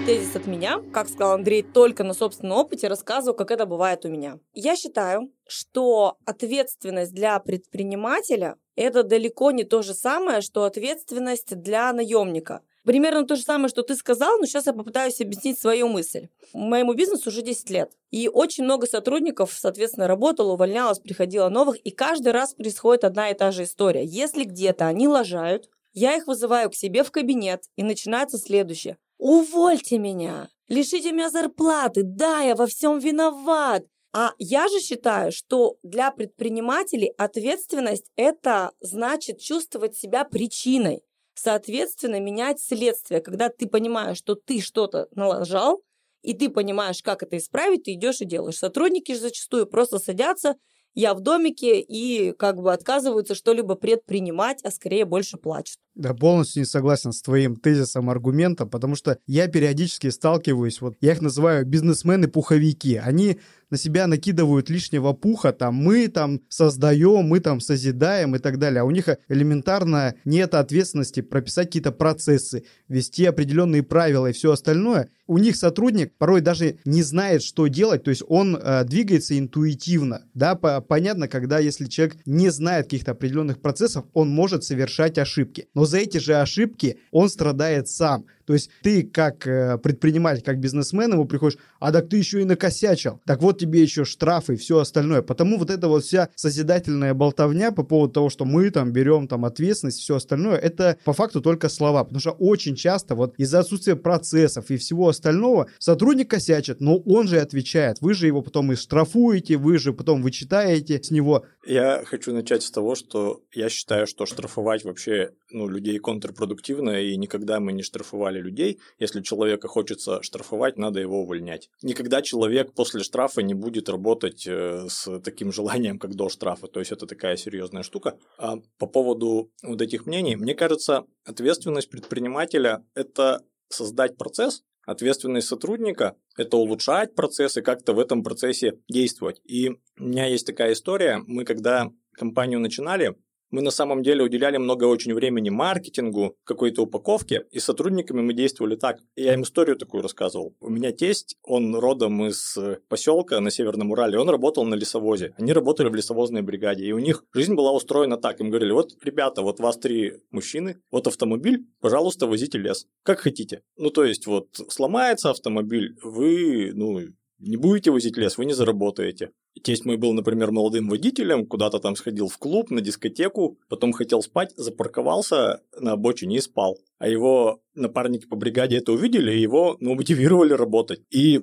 тезис 0.04 0.34
от 0.34 0.46
меня, 0.46 0.82
как 0.92 1.08
сказал 1.08 1.34
Андрей, 1.34 1.62
только 1.62 2.02
на 2.02 2.12
собственном 2.12 2.58
опыте 2.58 2.88
рассказываю, 2.88 3.36
как 3.36 3.52
это 3.52 3.66
бывает 3.66 4.04
у 4.04 4.08
меня. 4.08 4.40
Я 4.52 4.74
считаю, 4.74 5.30
что 5.46 6.16
ответственность 6.24 7.14
для 7.14 7.38
предпринимателя– 7.38 8.56
это 8.76 9.02
далеко 9.02 9.50
не 9.50 9.64
то 9.64 9.82
же 9.82 9.94
самое, 9.94 10.40
что 10.40 10.64
ответственность 10.64 11.56
для 11.56 11.92
наемника. 11.92 12.62
Примерно 12.84 13.24
то 13.24 13.36
же 13.36 13.42
самое, 13.42 13.68
что 13.68 13.82
ты 13.82 13.94
сказал, 13.94 14.38
но 14.38 14.46
сейчас 14.46 14.66
я 14.66 14.72
попытаюсь 14.72 15.20
объяснить 15.20 15.58
свою 15.58 15.86
мысль. 15.86 16.28
Моему 16.52 16.94
бизнесу 16.94 17.30
уже 17.30 17.42
10 17.42 17.70
лет. 17.70 17.92
И 18.10 18.28
очень 18.28 18.64
много 18.64 18.86
сотрудников, 18.86 19.56
соответственно, 19.56 20.08
работало, 20.08 20.54
увольнялось, 20.54 20.98
приходило 20.98 21.48
новых. 21.48 21.76
И 21.76 21.90
каждый 21.90 22.32
раз 22.32 22.54
происходит 22.54 23.04
одна 23.04 23.30
и 23.30 23.34
та 23.34 23.52
же 23.52 23.64
история. 23.64 24.04
Если 24.04 24.44
где-то 24.44 24.86
они 24.86 25.06
лажают, 25.06 25.68
я 25.92 26.16
их 26.16 26.26
вызываю 26.26 26.70
к 26.70 26.74
себе 26.74 27.04
в 27.04 27.12
кабинет, 27.12 27.62
и 27.76 27.82
начинается 27.82 28.38
следующее. 28.38 28.96
Увольте 29.18 29.98
меня! 29.98 30.48
Лишите 30.68 31.12
меня 31.12 31.30
зарплаты! 31.30 32.02
Да, 32.02 32.40
я 32.40 32.56
во 32.56 32.66
всем 32.66 32.98
виноват! 32.98 33.84
А 34.14 34.32
я 34.38 34.68
же 34.68 34.80
считаю, 34.80 35.32
что 35.32 35.76
для 35.82 36.10
предпринимателей 36.10 37.14
ответственность– 37.16 38.10
это 38.16 38.72
значит 38.80 39.40
чувствовать 39.40 39.96
себя 39.96 40.24
причиной. 40.24 41.02
Соответственно, 41.34 42.20
менять 42.20 42.60
следствие. 42.60 43.22
Когда 43.22 43.48
ты 43.48 43.66
понимаешь, 43.66 44.18
что 44.18 44.34
ты 44.34 44.60
что-то 44.60 45.08
налажал, 45.12 45.82
и 46.20 46.34
ты 46.34 46.50
понимаешь, 46.50 47.02
как 47.02 47.22
это 47.22 47.38
исправить, 47.38 47.84
ты 47.84 47.94
идешь 47.94 48.20
и 48.20 48.26
делаешь. 48.26 48.58
Сотрудники 48.58 49.12
же 49.12 49.20
зачастую 49.20 49.66
просто 49.66 49.98
садятся, 49.98 50.56
я 50.94 51.14
в 51.14 51.20
домике, 51.20 51.80
и 51.80 52.32
как 52.32 52.60
бы 52.60 52.72
отказываются 52.72 53.34
что-либо 53.34 53.76
предпринимать, 53.76 54.62
а 54.62 54.70
скорее 54.70 55.06
больше 55.06 55.38
плачут. 55.38 55.78
Да, 55.94 56.14
полностью 56.14 56.60
не 56.60 56.66
согласен 56.66 57.12
с 57.12 57.20
твоим 57.20 57.56
тезисом, 57.56 58.08
аргументом, 58.08 58.70
потому 58.70 58.96
что 58.96 59.18
я 59.26 59.46
периодически 59.46 60.08
сталкиваюсь, 60.08 60.80
вот 60.80 60.96
я 61.02 61.12
их 61.12 61.20
называю 61.20 61.66
бизнесмены-пуховики. 61.66 62.96
Они 62.96 63.38
на 63.72 63.78
себя 63.78 64.06
накидывают 64.06 64.68
лишнего 64.68 65.14
пуха, 65.14 65.52
там 65.52 65.74
мы 65.74 66.08
там 66.08 66.42
создаем, 66.50 67.24
мы 67.24 67.40
там 67.40 67.58
созидаем 67.60 68.36
и 68.36 68.38
так 68.38 68.58
далее. 68.58 68.82
А 68.82 68.84
у 68.84 68.90
них 68.90 69.08
элементарно 69.28 70.14
нет 70.26 70.54
ответственности 70.54 71.22
прописать 71.22 71.68
какие-то 71.68 71.90
процессы, 71.90 72.64
вести 72.88 73.24
определенные 73.24 73.82
правила 73.82 74.28
и 74.28 74.34
все 74.34 74.52
остальное. 74.52 75.08
У 75.26 75.38
них 75.38 75.56
сотрудник 75.56 76.12
порой 76.18 76.42
даже 76.42 76.76
не 76.84 77.02
знает, 77.02 77.42
что 77.42 77.66
делать, 77.66 78.02
то 78.04 78.10
есть 78.10 78.22
он 78.28 78.56
э, 78.56 78.84
двигается 78.84 79.38
интуитивно. 79.38 80.26
Да, 80.34 80.54
по 80.54 80.82
понятно, 80.82 81.26
когда 81.26 81.58
если 81.58 81.86
человек 81.86 82.16
не 82.26 82.50
знает 82.50 82.86
каких-то 82.86 83.12
определенных 83.12 83.62
процессов, 83.62 84.04
он 84.12 84.28
может 84.28 84.64
совершать 84.64 85.16
ошибки. 85.16 85.68
Но 85.72 85.81
за 85.84 85.98
эти 85.98 86.18
же 86.18 86.36
ошибки 86.36 86.98
он 87.10 87.28
страдает 87.28 87.88
сам. 87.88 88.26
То 88.46 88.52
есть 88.52 88.70
ты 88.82 89.02
как 89.02 89.46
э, 89.46 89.78
предприниматель, 89.78 90.42
как 90.42 90.58
бизнесмен 90.58 91.12
ему 91.12 91.24
приходишь, 91.24 91.58
а 91.80 91.92
так 91.92 92.08
ты 92.08 92.16
еще 92.16 92.42
и 92.42 92.44
накосячил. 92.44 93.20
Так 93.26 93.42
вот 93.42 93.58
тебе 93.58 93.82
еще 93.82 94.04
штрафы 94.04 94.54
и 94.54 94.56
все 94.56 94.78
остальное. 94.78 95.22
Потому 95.22 95.58
вот 95.58 95.70
эта 95.70 95.88
вот 95.88 96.04
вся 96.04 96.28
созидательная 96.34 97.14
болтовня 97.14 97.72
по 97.72 97.82
поводу 97.82 98.12
того, 98.12 98.30
что 98.30 98.44
мы 98.44 98.70
там 98.70 98.92
берем 98.92 99.28
там 99.28 99.44
ответственность 99.44 99.98
и 100.00 100.02
все 100.02 100.16
остальное, 100.16 100.56
это 100.56 100.96
по 101.04 101.12
факту 101.12 101.40
только 101.40 101.68
слова. 101.68 102.04
Потому 102.04 102.20
что 102.20 102.30
очень 102.32 102.74
часто 102.76 103.14
вот 103.14 103.34
из-за 103.38 103.60
отсутствия 103.60 103.96
процессов 103.96 104.70
и 104.70 104.76
всего 104.76 105.08
остального 105.08 105.68
сотрудник 105.78 106.30
косячит, 106.30 106.80
но 106.80 106.98
он 106.98 107.28
же 107.28 107.40
отвечает. 107.40 107.98
Вы 108.00 108.14
же 108.14 108.26
его 108.26 108.42
потом 108.42 108.72
и 108.72 108.76
штрафуете, 108.76 109.56
вы 109.56 109.78
же 109.78 109.92
потом 109.92 110.22
вычитаете 110.22 111.02
с 111.02 111.10
него. 111.10 111.44
Я 111.66 112.02
хочу 112.04 112.32
начать 112.32 112.62
с 112.62 112.70
того, 112.70 112.94
что 112.94 113.42
я 113.52 113.68
считаю, 113.68 114.06
что 114.06 114.26
штрафовать 114.26 114.84
вообще 114.84 115.30
ну, 115.50 115.68
людей 115.68 115.98
контрпродуктивно, 115.98 117.00
и 117.00 117.16
никогда 117.16 117.60
мы 117.60 117.72
не 117.72 117.82
штрафовали 117.82 118.31
людей. 118.40 118.80
Если 118.98 119.22
человека 119.22 119.68
хочется 119.68 120.22
штрафовать, 120.22 120.78
надо 120.78 121.00
его 121.00 121.22
увольнять. 121.22 121.70
Никогда 121.82 122.22
человек 122.22 122.72
после 122.74 123.02
штрафа 123.02 123.42
не 123.42 123.54
будет 123.54 123.88
работать 123.88 124.46
э, 124.46 124.86
с 124.88 125.20
таким 125.20 125.52
желанием, 125.52 125.98
как 125.98 126.14
до 126.14 126.28
штрафа. 126.28 126.66
То 126.66 126.80
есть 126.80 126.92
это 126.92 127.06
такая 127.06 127.36
серьезная 127.36 127.82
штука. 127.82 128.18
А 128.38 128.56
по 128.78 128.86
поводу 128.86 129.50
вот 129.62 129.80
этих 129.80 130.06
мнений, 130.06 130.36
мне 130.36 130.54
кажется, 130.54 131.04
ответственность 131.24 131.90
предпринимателя– 131.90 132.84
это 132.94 133.42
создать 133.68 134.16
процесс, 134.16 134.62
Ответственность 134.84 135.46
сотрудника– 135.46 136.16
это 136.36 136.56
улучшать 136.56 137.14
процесс 137.14 137.56
и 137.56 137.62
как-то 137.62 137.92
в 137.92 138.00
этом 138.00 138.24
процессе 138.24 138.80
действовать. 138.88 139.40
И 139.44 139.68
у 139.68 139.76
меня 140.02 140.26
есть 140.26 140.46
такая 140.46 140.72
история. 140.72 141.22
Мы 141.24 141.44
когда 141.44 141.88
компанию 142.14 142.58
начинали, 142.58 143.14
мы 143.52 143.62
на 143.62 143.70
самом 143.70 144.02
деле 144.02 144.24
уделяли 144.24 144.56
много 144.56 144.84
очень 144.84 145.14
времени 145.14 145.50
маркетингу, 145.50 146.36
какой-то 146.44 146.82
упаковке, 146.82 147.44
и 147.52 147.60
с 147.60 147.64
сотрудниками 147.64 148.22
мы 148.22 148.32
действовали 148.32 148.74
так. 148.74 148.98
Я 149.14 149.34
им 149.34 149.42
историю 149.42 149.76
такую 149.76 150.02
рассказывал. 150.02 150.56
У 150.60 150.70
меня 150.70 150.90
тесть, 150.90 151.36
он 151.44 151.76
родом 151.76 152.26
из 152.26 152.58
поселка 152.88 153.38
на 153.40 153.50
Северном 153.50 153.92
Урале, 153.92 154.18
он 154.18 154.28
работал 154.28 154.64
на 154.64 154.74
лесовозе. 154.74 155.34
Они 155.38 155.52
работали 155.52 155.88
в 155.88 155.94
лесовозной 155.94 156.42
бригаде, 156.42 156.86
и 156.86 156.92
у 156.92 156.98
них 156.98 157.24
жизнь 157.34 157.54
была 157.54 157.72
устроена 157.72 158.16
так. 158.16 158.40
Им 158.40 158.48
говорили, 158.48 158.72
вот, 158.72 158.96
ребята, 159.02 159.42
вот 159.42 159.60
вас 159.60 159.76
три 159.76 160.14
мужчины, 160.30 160.80
вот 160.90 161.06
автомобиль, 161.06 161.66
пожалуйста, 161.80 162.26
возите 162.26 162.58
лес. 162.58 162.86
Как 163.02 163.20
хотите. 163.20 163.62
Ну, 163.76 163.90
то 163.90 164.04
есть, 164.04 164.26
вот, 164.26 164.48
сломается 164.68 165.30
автомобиль, 165.30 165.94
вы, 166.02 166.72
ну, 166.74 167.00
не 167.38 167.56
будете 167.56 167.90
возить 167.90 168.16
лес, 168.16 168.38
вы 168.38 168.46
не 168.46 168.54
заработаете. 168.54 169.32
Тесть 169.62 169.84
мой 169.84 169.96
был, 169.96 170.12
например, 170.12 170.50
молодым 170.50 170.88
водителем, 170.88 171.46
куда-то 171.46 171.78
там 171.78 171.96
сходил 171.96 172.28
в 172.28 172.38
клуб, 172.38 172.70
на 172.70 172.80
дискотеку, 172.80 173.58
потом 173.68 173.92
хотел 173.92 174.22
спать, 174.22 174.52
запарковался 174.56 175.60
на 175.78 175.92
обочине 175.92 176.36
и 176.36 176.40
спал. 176.40 176.78
А 176.98 177.08
его 177.08 177.60
напарники 177.74 178.26
по 178.26 178.36
бригаде 178.36 178.76
это 178.76 178.92
увидели 178.92 179.32
и 179.32 179.40
его 179.40 179.76
ну, 179.80 179.94
мотивировали 179.94 180.52
работать. 180.52 181.00
И 181.10 181.40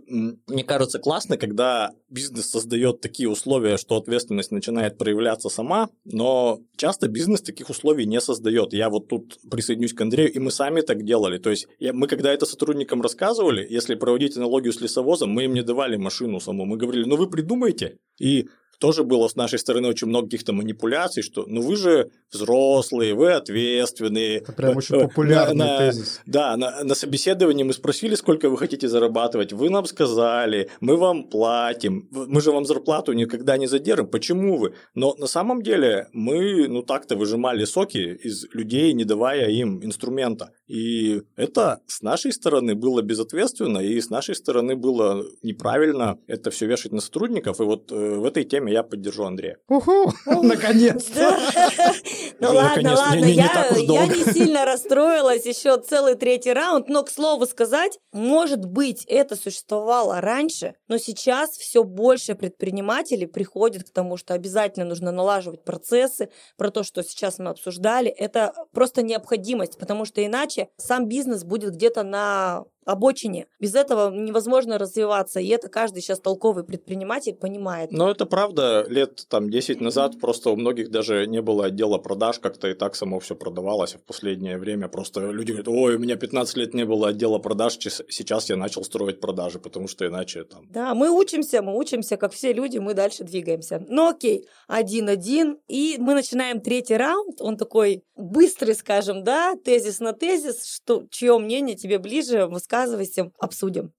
мне 0.48 0.64
кажется 0.64 1.00
классно, 1.00 1.38
когда 1.38 1.92
бизнес 2.10 2.50
создает 2.50 3.02
такие 3.02 3.30
условия, 3.30 3.78
что 3.78 3.98
ответственность 3.98 4.52
начинает 4.52 4.98
проявляться 4.98 5.50
сама, 5.50 5.90
но 6.06 6.60
часто 6.78 7.08
бизнес 7.08 7.42
таких 7.42 7.70
условий 7.70 8.06
не 8.06 8.22
создает. 8.22 8.74
Я 8.74 8.90
вот 8.90 9.08
тут 9.08 9.38
присоединюсь 9.50 9.94
к 9.94 10.02
Андрею, 10.02 10.32
и 10.32 10.40
мы 10.40 10.52
сами 10.52 10.82
так 10.82 11.04
делали. 11.04 11.38
То 11.40 11.50
есть 11.50 11.68
я, 11.80 11.94
мы 11.94 12.08
когда 12.08 12.34
это 12.34 12.46
сотрудникам 12.46 13.02
рассказывали, 13.02 13.66
если 13.70 13.96
проводить 13.96 14.38
аналогию 14.38 14.74
с 14.74 14.82
лесовозом, 14.82 15.32
мы 15.32 15.46
им 15.46 15.54
не 15.54 15.64
давали 15.64 15.98
машину 15.98 16.40
саму, 16.40 16.66
мы 16.66 16.78
говорили, 16.78 17.06
ну 17.06 17.18
вы 17.18 17.30
придумайте, 17.30 17.98
и 18.20 18.50
тоже 18.80 19.04
было 19.04 19.28
с 19.28 19.36
нашей 19.36 19.60
стороны 19.60 19.88
очень 19.88 20.08
много 20.08 20.28
каких-то 20.28 20.54
манипуляций, 20.54 21.22
что 21.22 21.46
ну 21.48 21.62
вы 21.62 21.76
же 21.76 22.10
взрослые, 22.32 23.14
вы 23.14 23.32
ответственные. 23.32 24.40
Это 24.40 24.54
прям 24.54 24.78
очень 24.78 25.00
популярный 25.08 25.56
на, 25.56 25.78
тезис. 25.78 26.22
Да, 26.26 26.56
на, 26.58 26.84
на 26.84 26.96
собеседовании 26.96 27.64
мы 27.64 27.74
спросили, 27.74 28.16
сколько 28.16 28.50
вы 28.50 28.58
хотите 28.58 28.88
зарабатывать, 28.88 29.54
вы 29.54 29.70
нам 29.70 29.86
сказали, 29.86 30.70
мы 30.80 30.98
вам 30.98 31.30
платим, 31.30 32.08
мы 32.12 32.42
же 32.42 32.52
вам 32.52 32.66
зарплату 32.66 33.14
никогда 33.14 33.58
не 33.58 33.68
задержим, 33.68 34.08
почему 34.08 34.58
вы? 34.58 34.74
Но 34.96 35.16
на 35.18 35.28
самом 35.28 35.62
деле 35.62 36.08
мы, 36.14 36.68
ну 36.68 36.82
так-то 36.82 37.16
выжимали 37.16 37.66
соки 37.66 38.20
из 38.24 38.46
людей, 38.54 38.94
не 38.94 39.04
давая 39.04 39.50
им 39.50 39.84
инструмента. 39.84 40.52
И 40.68 41.22
это 41.36 41.82
с 41.88 42.02
нашей 42.02 42.32
стороны 42.32 42.76
было 42.76 43.02
безответственно, 43.02 43.80
и 43.80 44.00
с 44.00 44.10
нашей 44.10 44.36
стороны 44.36 44.76
было 44.76 45.26
неправильно 45.42 46.20
это 46.28 46.52
все 46.52 46.68
вешать 46.68 46.92
на 46.92 47.02
сотрудников. 47.02 47.60
И 47.60 47.64
вот 47.64 47.92
э, 47.92 47.96
в 47.96 48.26
этой 48.26 48.44
теме 48.44 48.69
я 48.70 48.84
поддержу 48.84 49.24
Андрея. 49.26 49.58
Уху! 49.68 50.12
Наконец-то! 50.44 51.38
Ну 52.40 52.54
ладно, 52.54 52.96
ладно, 52.96 53.26
я 53.26 54.06
не 54.08 54.34
сильно 54.34 54.66
расстроилась, 54.66 55.46
еще 55.46 55.80
целый 55.80 56.16
третий 56.16 56.54
раунд, 56.54 56.90
но, 56.90 57.04
к 57.04 57.10
слову 57.10 57.46
сказать, 57.46 58.00
может 58.12 58.66
быть, 58.66 59.06
это 59.06 59.36
существовало 59.36 60.22
раньше, 60.22 60.76
но 60.88 60.98
сейчас 60.98 61.52
все 61.52 61.84
больше 61.84 62.36
предпринимателей 62.36 63.28
приходят 63.28 63.84
к 63.84 63.92
тому, 63.92 64.18
что 64.18 64.34
обязательно 64.34 64.86
нужно 64.86 65.12
налаживать 65.12 65.64
процессы, 65.64 66.30
про 66.58 66.72
то, 66.72 66.84
что 66.84 67.04
сейчас 67.04 67.40
мы 67.40 67.50
обсуждали, 67.50 68.10
это 68.10 68.54
просто 68.72 69.02
необходимость, 69.02 69.78
потому 69.78 70.06
что 70.06 70.26
иначе 70.26 70.70
сам 70.78 71.08
бизнес 71.08 71.44
будет 71.44 71.74
где-то 71.74 72.04
на 72.04 72.66
обочине. 72.90 73.46
Без 73.60 73.76
этого 73.76 74.12
невозможно 74.12 74.78
развиваться, 74.78 75.40
и 75.40 75.48
это 75.48 75.70
каждый 75.70 76.02
сейчас 76.02 76.20
толковый 76.20 76.64
предприниматель 76.64 77.36
понимает. 77.36 77.92
Но 77.92 78.10
это 78.10 78.26
правда, 78.26 78.86
лет 78.88 79.26
там 79.30 79.50
10 79.50 79.80
назад 79.82 80.20
просто 80.20 80.50
у 80.50 80.56
многих 80.56 80.90
даже 80.90 81.28
не 81.28 81.42
было 81.42 81.66
отдела 81.66 81.98
продаж, 81.98 82.19
как-то 82.40 82.68
и 82.68 82.74
так 82.74 82.96
само 82.96 83.20
все 83.20 83.36
продавалось, 83.36 83.96
а 83.96 83.98
в 83.98 84.04
последнее 84.04 84.58
время 84.58 84.88
просто 84.88 85.32
люди 85.32 85.52
говорят, 85.52 85.68
ой, 85.68 85.96
у 85.96 86.00
меня 86.00 86.16
15 86.16 86.58
лет 86.58 86.74
не 86.74 86.86
было 86.86 87.10
отдела 87.10 87.40
продаж, 87.40 87.78
сейчас 87.80 88.50
я 88.50 88.56
начал 88.56 88.84
строить 88.84 89.20
продажи, 89.20 89.60
потому 89.60 89.88
что 89.88 90.06
иначе 90.06 90.44
там... 90.44 90.66
Да, 90.70 90.94
мы 90.94 91.10
учимся, 91.10 91.62
мы 91.62 91.78
учимся, 91.78 92.18
как 92.18 92.34
все 92.34 92.54
люди, 92.54 92.78
мы 92.80 92.94
дальше 92.94 93.24
двигаемся. 93.24 93.84
Ну 93.88 94.10
окей, 94.10 94.48
один-один, 94.68 95.58
и 95.68 95.96
мы 96.00 96.14
начинаем 96.14 96.62
третий 96.62 96.98
раунд, 96.98 97.42
он 97.42 97.58
такой 97.58 98.04
быстрый, 98.16 98.76
скажем, 98.76 99.24
да, 99.24 99.56
тезис 99.56 100.00
на 100.00 100.14
тезис, 100.14 100.66
что, 100.66 101.06
чье 101.10 101.38
мнение 101.38 101.76
тебе 101.76 101.98
ближе, 101.98 102.46
высказывай 102.46 102.90
рассказывайте, 102.90 103.32
обсудим. 103.40 103.92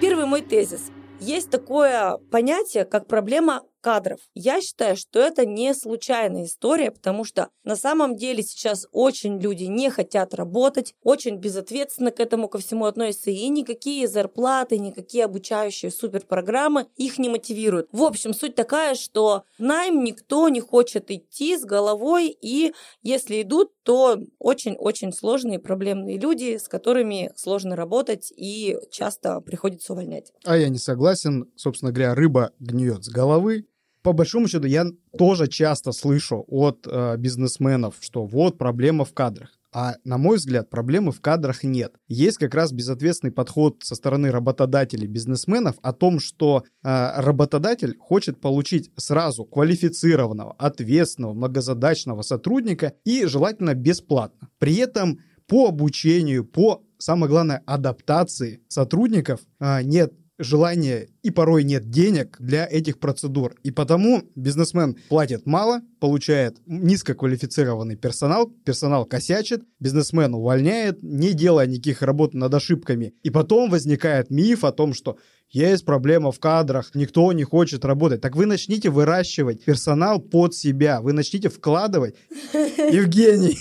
Первый 0.00 0.26
мой 0.26 0.42
тезис. 0.42 0.90
Есть 1.20 1.50
такое 1.50 2.18
понятие, 2.30 2.84
как 2.84 3.06
проблема 3.06 3.62
кадров. 3.80 4.20
Я 4.34 4.60
считаю, 4.60 4.96
что 4.96 5.20
это 5.20 5.46
не 5.46 5.74
случайная 5.74 6.44
история, 6.44 6.90
потому 6.90 7.24
что 7.24 7.48
на 7.64 7.76
самом 7.76 8.16
деле 8.16 8.42
сейчас 8.42 8.86
очень 8.92 9.38
люди 9.38 9.64
не 9.64 9.90
хотят 9.90 10.34
работать, 10.34 10.94
очень 11.02 11.36
безответственно 11.36 12.10
к 12.10 12.20
этому 12.20 12.48
ко 12.48 12.58
всему 12.58 12.86
относятся, 12.86 13.30
и 13.30 13.48
никакие 13.48 14.08
зарплаты, 14.08 14.78
никакие 14.78 15.24
обучающие 15.24 15.90
суперпрограммы 15.90 16.86
их 16.96 17.18
не 17.18 17.28
мотивируют. 17.28 17.88
В 17.92 18.02
общем, 18.02 18.34
суть 18.34 18.54
такая, 18.54 18.94
что 18.94 19.44
найм 19.58 20.02
никто 20.04 20.48
не 20.48 20.60
хочет 20.60 21.10
идти 21.10 21.56
с 21.56 21.64
головой, 21.64 22.36
и 22.40 22.72
если 23.02 23.42
идут, 23.42 23.72
то 23.88 24.20
очень-очень 24.38 25.14
сложные 25.14 25.58
проблемные 25.58 26.18
люди, 26.18 26.58
с 26.58 26.68
которыми 26.68 27.30
сложно 27.36 27.74
работать 27.74 28.30
и 28.36 28.76
часто 28.90 29.40
приходится 29.40 29.94
увольнять. 29.94 30.30
А 30.44 30.58
я 30.58 30.68
не 30.68 30.76
согласен. 30.76 31.50
Собственно 31.56 31.90
говоря, 31.90 32.14
рыба 32.14 32.50
гниет 32.60 33.02
с 33.02 33.08
головы, 33.08 33.64
по 34.02 34.12
большому 34.12 34.46
счету, 34.46 34.66
я 34.66 34.84
тоже 35.16 35.48
часто 35.48 35.92
слышу 35.92 36.44
от 36.48 36.86
э, 36.86 37.16
бизнесменов, 37.16 37.94
что 38.00 38.26
вот 38.26 38.58
проблема 38.58 39.06
в 39.06 39.14
кадрах. 39.14 39.57
А 39.72 39.96
на 40.04 40.16
мой 40.16 40.38
взгляд, 40.38 40.70
проблемы 40.70 41.12
в 41.12 41.20
кадрах 41.20 41.62
нет. 41.62 41.94
Есть 42.06 42.38
как 42.38 42.54
раз 42.54 42.72
безответственный 42.72 43.32
подход 43.32 43.82
со 43.82 43.94
стороны 43.94 44.30
работодателей, 44.30 45.06
бизнесменов 45.06 45.76
о 45.82 45.92
том, 45.92 46.20
что 46.20 46.64
э, 46.82 47.20
работодатель 47.20 47.96
хочет 47.98 48.40
получить 48.40 48.90
сразу 48.96 49.44
квалифицированного, 49.44 50.54
ответственного, 50.58 51.34
многозадачного 51.34 52.22
сотрудника 52.22 52.94
и 53.04 53.26
желательно 53.26 53.74
бесплатно. 53.74 54.48
При 54.58 54.76
этом 54.76 55.20
по 55.46 55.68
обучению, 55.68 56.44
по, 56.44 56.82
самое 56.98 57.30
главное, 57.30 57.62
адаптации 57.66 58.60
сотрудников 58.68 59.40
э, 59.60 59.82
нет 59.82 60.12
желания 60.38 61.08
и 61.22 61.30
порой 61.30 61.64
нет 61.64 61.90
денег 61.90 62.36
для 62.38 62.66
этих 62.66 62.98
процедур. 62.98 63.54
И 63.62 63.70
потому 63.70 64.22
бизнесмен 64.34 64.96
платит 65.08 65.46
мало, 65.46 65.82
получает 66.00 66.58
низкоквалифицированный 66.66 67.96
персонал, 67.96 68.48
персонал 68.64 69.04
косячит, 69.04 69.62
бизнесмен 69.80 70.34
увольняет, 70.34 71.02
не 71.02 71.32
делая 71.32 71.66
никаких 71.66 72.02
работ 72.02 72.34
над 72.34 72.54
ошибками. 72.54 73.14
И 73.22 73.30
потом 73.30 73.70
возникает 73.70 74.30
миф 74.30 74.64
о 74.64 74.72
том, 74.72 74.94
что 74.94 75.18
есть 75.50 75.84
проблема 75.84 76.30
в 76.30 76.38
кадрах, 76.38 76.94
никто 76.94 77.32
не 77.32 77.44
хочет 77.44 77.84
работать. 77.84 78.20
Так 78.20 78.36
вы 78.36 78.46
начните 78.46 78.90
выращивать 78.90 79.64
персонал 79.64 80.20
под 80.20 80.54
себя, 80.54 81.00
вы 81.00 81.12
начните 81.12 81.48
вкладывать. 81.48 82.14
Евгений. 82.52 83.58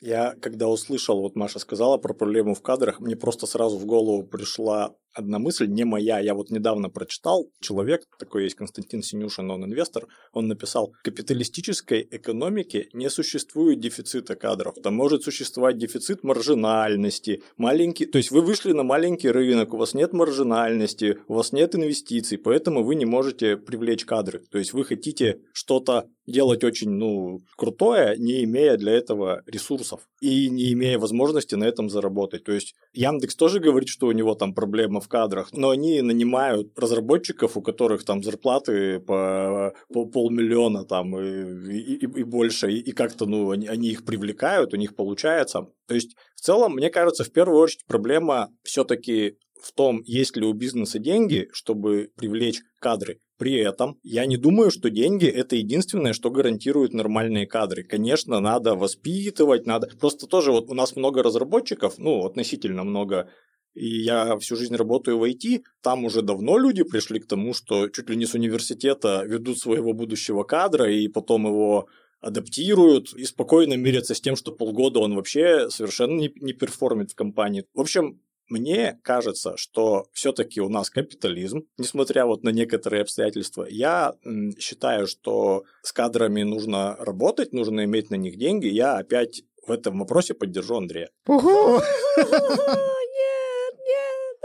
Я, 0.00 0.36
когда 0.40 0.68
услышал, 0.68 1.20
вот 1.20 1.34
Маша 1.34 1.58
сказала 1.58 1.98
про 1.98 2.14
проблему 2.14 2.54
в 2.54 2.62
кадрах, 2.62 3.00
мне 3.00 3.16
просто 3.16 3.46
сразу 3.46 3.78
в 3.78 3.84
голову 3.84 4.22
пришла 4.22 4.94
одна 5.18 5.38
мысль, 5.38 5.66
не 5.66 5.84
моя, 5.84 6.20
я 6.20 6.34
вот 6.34 6.50
недавно 6.50 6.88
прочитал, 6.88 7.50
человек, 7.60 8.02
такой 8.18 8.44
есть 8.44 8.54
Константин 8.54 9.02
Синюшин, 9.02 9.50
он 9.50 9.64
инвестор, 9.64 10.06
он 10.32 10.46
написал, 10.46 10.92
в 11.00 11.02
капиталистической 11.02 12.06
экономике 12.10 12.88
не 12.92 13.10
существует 13.10 13.80
дефицита 13.80 14.36
кадров, 14.36 14.76
там 14.82 14.94
может 14.94 15.24
существовать 15.24 15.76
дефицит 15.76 16.22
маржинальности, 16.22 17.42
маленький, 17.56 18.06
то 18.06 18.18
есть 18.18 18.30
вы 18.30 18.42
вышли 18.42 18.72
на 18.72 18.84
маленький 18.84 19.30
рынок, 19.30 19.74
у 19.74 19.76
вас 19.76 19.92
нет 19.94 20.12
маржинальности, 20.12 21.18
у 21.26 21.34
вас 21.34 21.52
нет 21.52 21.74
инвестиций, 21.74 22.38
поэтому 22.38 22.84
вы 22.84 22.94
не 22.94 23.04
можете 23.04 23.56
привлечь 23.56 24.04
кадры, 24.04 24.40
то 24.50 24.58
есть 24.58 24.72
вы 24.72 24.84
хотите 24.84 25.40
что-то 25.52 26.08
делать 26.28 26.62
очень, 26.62 26.90
ну, 26.90 27.40
крутое, 27.56 28.16
не 28.18 28.44
имея 28.44 28.76
для 28.76 28.92
этого 28.92 29.42
ресурсов 29.46 30.02
и 30.20 30.48
не 30.50 30.72
имея 30.74 30.98
возможности 30.98 31.54
на 31.54 31.64
этом 31.64 31.88
заработать. 31.88 32.44
То 32.44 32.52
есть 32.52 32.74
Яндекс 32.92 33.34
тоже 33.34 33.60
говорит, 33.60 33.88
что 33.88 34.06
у 34.06 34.12
него 34.12 34.34
там 34.34 34.54
проблема 34.54 35.00
в 35.00 35.07
кадрах, 35.08 35.48
но 35.52 35.70
они 35.70 36.02
нанимают 36.02 36.78
разработчиков, 36.78 37.56
у 37.56 37.62
которых 37.62 38.04
там 38.04 38.22
зарплаты 38.22 39.00
по, 39.00 39.74
по 39.92 40.06
полмиллиона 40.06 40.84
там 40.84 41.18
и, 41.18 41.96
и, 41.96 42.04
и 42.04 42.22
больше, 42.22 42.70
и, 42.70 42.78
и 42.78 42.92
как-то, 42.92 43.26
ну, 43.26 43.50
они, 43.50 43.66
они 43.66 43.88
их 43.88 44.04
привлекают, 44.04 44.74
у 44.74 44.76
них 44.76 44.94
получается. 44.94 45.66
То 45.86 45.94
есть 45.94 46.16
в 46.36 46.40
целом, 46.40 46.74
мне 46.74 46.90
кажется, 46.90 47.24
в 47.24 47.32
первую 47.32 47.60
очередь 47.60 47.86
проблема 47.86 48.48
все-таки 48.62 49.36
в 49.60 49.72
том, 49.72 50.02
есть 50.04 50.36
ли 50.36 50.46
у 50.46 50.52
бизнеса 50.52 50.98
деньги, 50.98 51.48
чтобы 51.52 52.10
привлечь 52.16 52.62
кадры. 52.80 53.20
При 53.38 53.54
этом 53.54 53.98
я 54.02 54.26
не 54.26 54.36
думаю, 54.36 54.70
что 54.70 54.90
деньги– 54.90 55.26
это 55.26 55.56
единственное, 55.56 56.12
что 56.12 56.30
гарантирует 56.30 56.92
нормальные 56.92 57.46
кадры. 57.46 57.84
Конечно, 57.84 58.40
надо 58.40 58.74
воспитывать, 58.74 59.66
надо... 59.66 59.88
Просто 60.00 60.26
тоже 60.26 60.50
вот 60.50 60.70
у 60.70 60.74
нас 60.74 60.96
много 60.96 61.22
разработчиков, 61.22 61.98
ну, 61.98 62.24
относительно 62.24 62.82
много, 62.82 63.30
и 63.74 64.02
я 64.02 64.36
всю 64.38 64.56
жизнь 64.56 64.74
работаю 64.74 65.18
в 65.18 65.24
IT, 65.24 65.62
там 65.82 66.04
уже 66.04 66.22
давно 66.22 66.58
люди 66.58 66.82
пришли 66.82 67.20
к 67.20 67.26
тому, 67.26 67.54
что 67.54 67.88
чуть 67.88 68.10
ли 68.10 68.16
не 68.16 68.26
с 68.26 68.34
университета 68.34 69.22
ведут 69.24 69.58
своего 69.58 69.92
будущего 69.92 70.42
кадра, 70.42 70.90
и 70.90 71.08
потом 71.08 71.46
его 71.46 71.88
адаптируют 72.20 73.14
и 73.14 73.24
спокойно 73.24 73.74
мирятся 73.74 74.14
с 74.14 74.20
тем, 74.20 74.36
что 74.36 74.52
полгода 74.52 74.98
он 74.98 75.14
вообще 75.14 75.70
совершенно 75.70 76.18
не, 76.18 76.32
не 76.40 76.52
перформит 76.52 77.12
в 77.12 77.14
компании. 77.14 77.64
В 77.74 77.80
общем, 77.80 78.20
мне 78.48 78.98
кажется, 79.02 79.56
что 79.56 80.06
все-таки 80.12 80.60
у 80.60 80.68
нас 80.68 80.90
капитализм, 80.90 81.66
несмотря 81.76 82.26
вот 82.26 82.42
на 82.42 82.48
некоторые 82.48 83.02
обстоятельства. 83.02 83.66
Я 83.68 84.14
считаю, 84.58 85.06
что 85.06 85.64
с 85.82 85.92
кадрами 85.92 86.42
нужно 86.42 86.96
работать, 86.98 87.52
нужно 87.52 87.84
иметь 87.84 88.10
на 88.10 88.16
них 88.16 88.36
деньги. 88.38 88.66
Я 88.66 88.96
опять 88.96 89.42
в 89.66 89.70
этом 89.70 89.98
вопросе 89.98 90.34
поддержу 90.34 90.76
Андрея. 90.76 91.10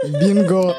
Бинго! 0.04 0.76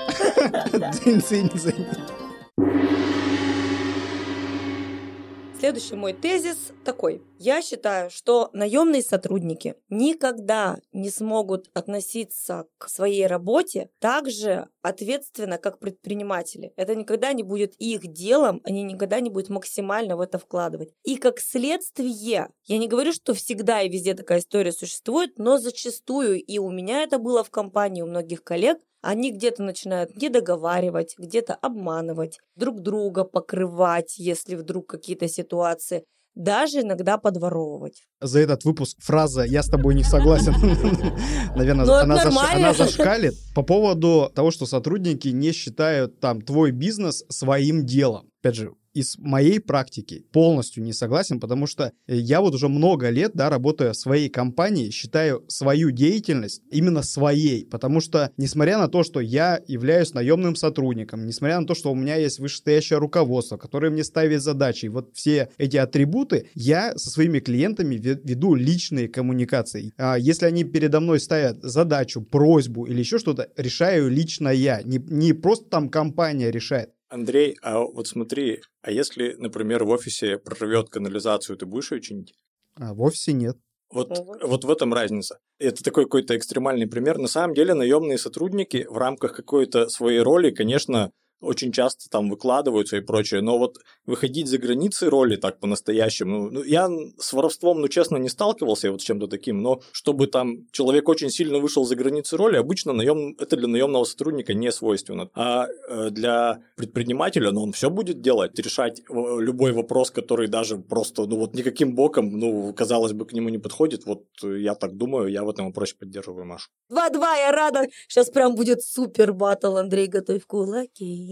Следующий 5.60 5.96
мой 5.96 6.14
тезис 6.14 6.74
такой. 6.84 7.24
Я 7.40 7.64
считаю, 7.64 8.12
что 8.12 8.52
наемные 8.54 9.02
сотрудники 9.02 9.76
никогда 9.90 10.78
не 10.94 11.10
смогут 11.10 11.72
относиться 11.74 12.68
к 12.78 12.88
своей 12.88 13.26
работе 13.26 13.90
так 14.00 14.30
же 14.30 14.68
ответственно, 14.84 15.58
как 15.58 15.80
предприниматели. 15.80 16.72
Это 16.76 16.94
никогда 16.96 17.34
не 17.34 17.42
будет 17.42 17.74
их 17.80 18.06
делом, 18.06 18.62
они 18.64 18.84
никогда 18.84 19.20
не 19.22 19.32
будут 19.32 19.50
максимально 19.50 20.18
в 20.18 20.22
это 20.22 20.38
вкладывать. 20.38 20.94
И 21.04 21.16
как 21.16 21.40
следствие, 21.40 22.50
я 22.66 22.78
не 22.78 22.88
говорю, 22.88 23.12
что 23.12 23.34
всегда 23.34 23.82
и 23.82 23.90
везде 23.90 24.14
такая 24.14 24.40
история 24.40 24.72
существует, 24.72 25.40
но 25.40 25.58
зачастую, 25.58 26.44
и 26.44 26.60
у 26.60 26.70
меня 26.70 27.02
это 27.02 27.18
было 27.18 27.44
в 27.44 27.50
компании, 27.50 28.04
у 28.04 28.08
многих 28.08 28.44
коллег, 28.44 28.78
они 29.06 29.32
где-то 29.32 29.62
начинают 29.62 30.18
не 30.18 30.30
договаривать, 30.30 31.16
где-то 31.18 31.54
обманывать, 31.54 32.40
друг 32.56 32.82
друга 32.82 33.24
покрывать, 33.24 34.18
если 34.18 34.56
вдруг 34.56 34.88
какие-то 34.88 35.28
ситуации 35.28 36.06
даже 36.34 36.82
иногда 36.82 37.18
подворовывать. 37.18 38.04
За 38.20 38.40
этот 38.40 38.66
выпуск 38.66 38.98
фраза 39.00 39.44
«я 39.44 39.62
с 39.62 39.70
тобой 39.70 39.94
не 39.94 40.04
согласен», 40.04 40.54
наверное, 41.56 41.86
ну, 41.86 41.94
она 41.94 42.74
зашкалит 42.74 43.36
по 43.54 43.62
поводу 43.62 44.32
того, 44.34 44.52
что 44.52 44.66
сотрудники 44.66 45.30
не 45.30 45.52
считают 45.52 46.20
там 46.20 46.42
твой 46.42 46.72
бизнес 46.72 47.24
своим 47.30 47.86
делом. 47.86 48.32
Опять 48.42 48.56
же, 48.56 48.74
из 48.96 49.18
моей 49.18 49.60
практики 49.60 50.26
полностью 50.32 50.82
не 50.82 50.94
согласен, 50.94 51.40
потому 51.42 51.68
что 51.68 51.92
я 52.08 52.40
вот 52.40 52.56
уже 52.56 52.70
много 52.70 53.10
лет, 53.10 53.32
да, 53.34 53.50
работая 53.50 53.92
в 53.92 53.98
своей 53.98 54.30
компании, 54.30 54.90
считаю 54.90 55.44
свою 55.50 55.92
деятельность 55.92 56.62
именно 56.72 57.04
своей, 57.04 57.66
потому 57.66 58.00
что, 58.00 58.32
несмотря 58.38 58.78
на 58.78 58.88
то, 58.88 59.04
что 59.04 59.20
я 59.20 59.62
являюсь 59.68 60.14
наемным 60.14 60.56
сотрудником, 60.56 61.26
несмотря 61.26 61.60
на 61.60 61.68
то, 61.68 61.76
что 61.76 61.92
у 61.92 61.96
меня 61.96 62.16
есть 62.16 62.40
вышестоящее 62.40 63.00
руководство, 63.00 63.58
которое 63.58 63.90
мне 63.90 64.06
ставит 64.06 64.42
задачи, 64.42 64.86
вот 64.86 65.10
все 65.14 65.50
эти 65.58 65.76
атрибуты, 65.76 66.50
я 66.56 66.98
со 66.98 67.10
своими 67.10 67.40
клиентами 67.40 67.96
веду 67.96 68.56
личные 68.56 69.10
коммуникации. 69.10 69.92
А 69.98 70.18
если 70.18 70.46
они 70.46 70.64
передо 70.64 71.02
мной 71.02 71.20
ставят 71.20 71.62
задачу, 71.62 72.22
просьбу 72.22 72.86
или 72.86 73.00
еще 73.00 73.20
что-то, 73.20 73.50
решаю 73.58 74.10
лично 74.10 74.48
я, 74.48 74.82
не, 74.84 75.00
не 75.10 75.34
просто 75.34 75.70
там 75.70 75.90
компания 75.90 76.50
решает, 76.50 76.92
Андрей, 77.16 77.58
а 77.62 77.80
вот 77.80 78.08
смотри, 78.08 78.62
а 78.82 78.92
если, 78.92 79.36
например, 79.40 79.86
в 79.86 79.90
офисе 79.90 80.38
прорвет 80.38 80.90
канализацию, 80.90 81.58
ты 81.58 81.66
будешь 81.66 81.92
ее 81.92 82.02
чинить? 82.02 82.34
А 82.76 82.94
в 82.94 83.02
офисе 83.02 83.32
нет. 83.32 83.58
Вот, 83.90 84.20
вот 84.44 84.66
в 84.66 84.70
этом 84.70 84.94
разница. 84.94 85.40
Это 85.58 85.82
такой 85.82 86.04
какой-то 86.04 86.36
экстремальный 86.36 86.88
пример. 86.88 87.18
На 87.18 87.30
самом 87.30 87.54
деле 87.54 87.74
наемные 87.74 88.18
сотрудники 88.18 88.86
в 88.90 88.98
рамках 88.98 89.34
какой-то 89.34 89.88
своей 89.88 90.20
роли, 90.20 90.52
конечно, 90.52 91.12
очень 91.42 91.72
часто 91.72 92.10
там 92.10 92.30
выкладываются 92.30 92.98
и 92.98 93.02
прочее, 93.02 93.42
но 93.42 93.58
вот 93.58 93.78
выходить 94.06 94.48
за 94.48 94.58
границы 94.58 95.10
роли 95.10 95.36
так 95.36 95.60
по-настоящему, 95.60 96.50
ну, 96.50 96.64
я 96.64 96.90
с 97.20 97.34
воровством, 97.34 97.82
ну, 97.82 97.88
честно, 97.88 98.18
не 98.18 98.30
сталкивался 98.30 98.92
вот 98.92 99.02
с 99.02 99.04
чем-то 99.04 99.28
таким, 99.28 99.62
но 99.62 99.82
чтобы 99.92 100.28
там 100.28 100.68
человек 100.72 101.10
очень 101.10 101.30
сильно 101.30 101.60
вышел 101.60 101.86
за 101.86 101.96
границы 101.96 102.38
роли, 102.38 102.58
обычно 102.58 102.94
наем, 102.94 103.36
это 103.40 103.58
для 103.58 103.68
наемного 103.68 104.04
сотрудника 104.06 104.54
не 104.54 104.72
свойственно. 104.72 105.30
А 105.34 105.68
э, 105.68 106.10
для 106.10 106.62
предпринимателя, 106.76 107.52
ну, 107.52 107.64
он 107.64 107.72
все 107.72 107.90
будет 107.90 108.22
делать, 108.22 108.58
решать 108.60 109.00
э, 109.00 109.04
любой 109.40 109.72
вопрос, 109.72 110.12
который 110.12 110.48
даже 110.48 110.78
просто, 110.78 111.26
ну, 111.26 111.38
вот 111.38 111.54
никаким 111.54 111.96
боком, 111.96 112.32
ну, 112.32 112.74
казалось 112.74 113.14
бы, 113.14 113.26
к 113.26 113.34
нему 113.34 113.50
не 113.50 113.58
подходит, 113.58 114.06
вот 114.06 114.26
я 114.42 114.76
так 114.76 114.96
думаю, 114.96 115.28
я 115.28 115.44
в 115.44 115.50
этом 115.50 115.68
вопросе 115.68 115.96
поддерживаю 116.00 116.46
Машу. 116.46 116.70
Два-два, 116.90 117.36
я 117.36 117.52
рада, 117.52 117.88
сейчас 118.08 118.30
прям 118.30 118.56
будет 118.56 118.82
супер 118.84 119.34
батл, 119.34 119.78
Андрей, 119.78 120.08
готовь 120.08 120.46
кулаки. 120.46 121.25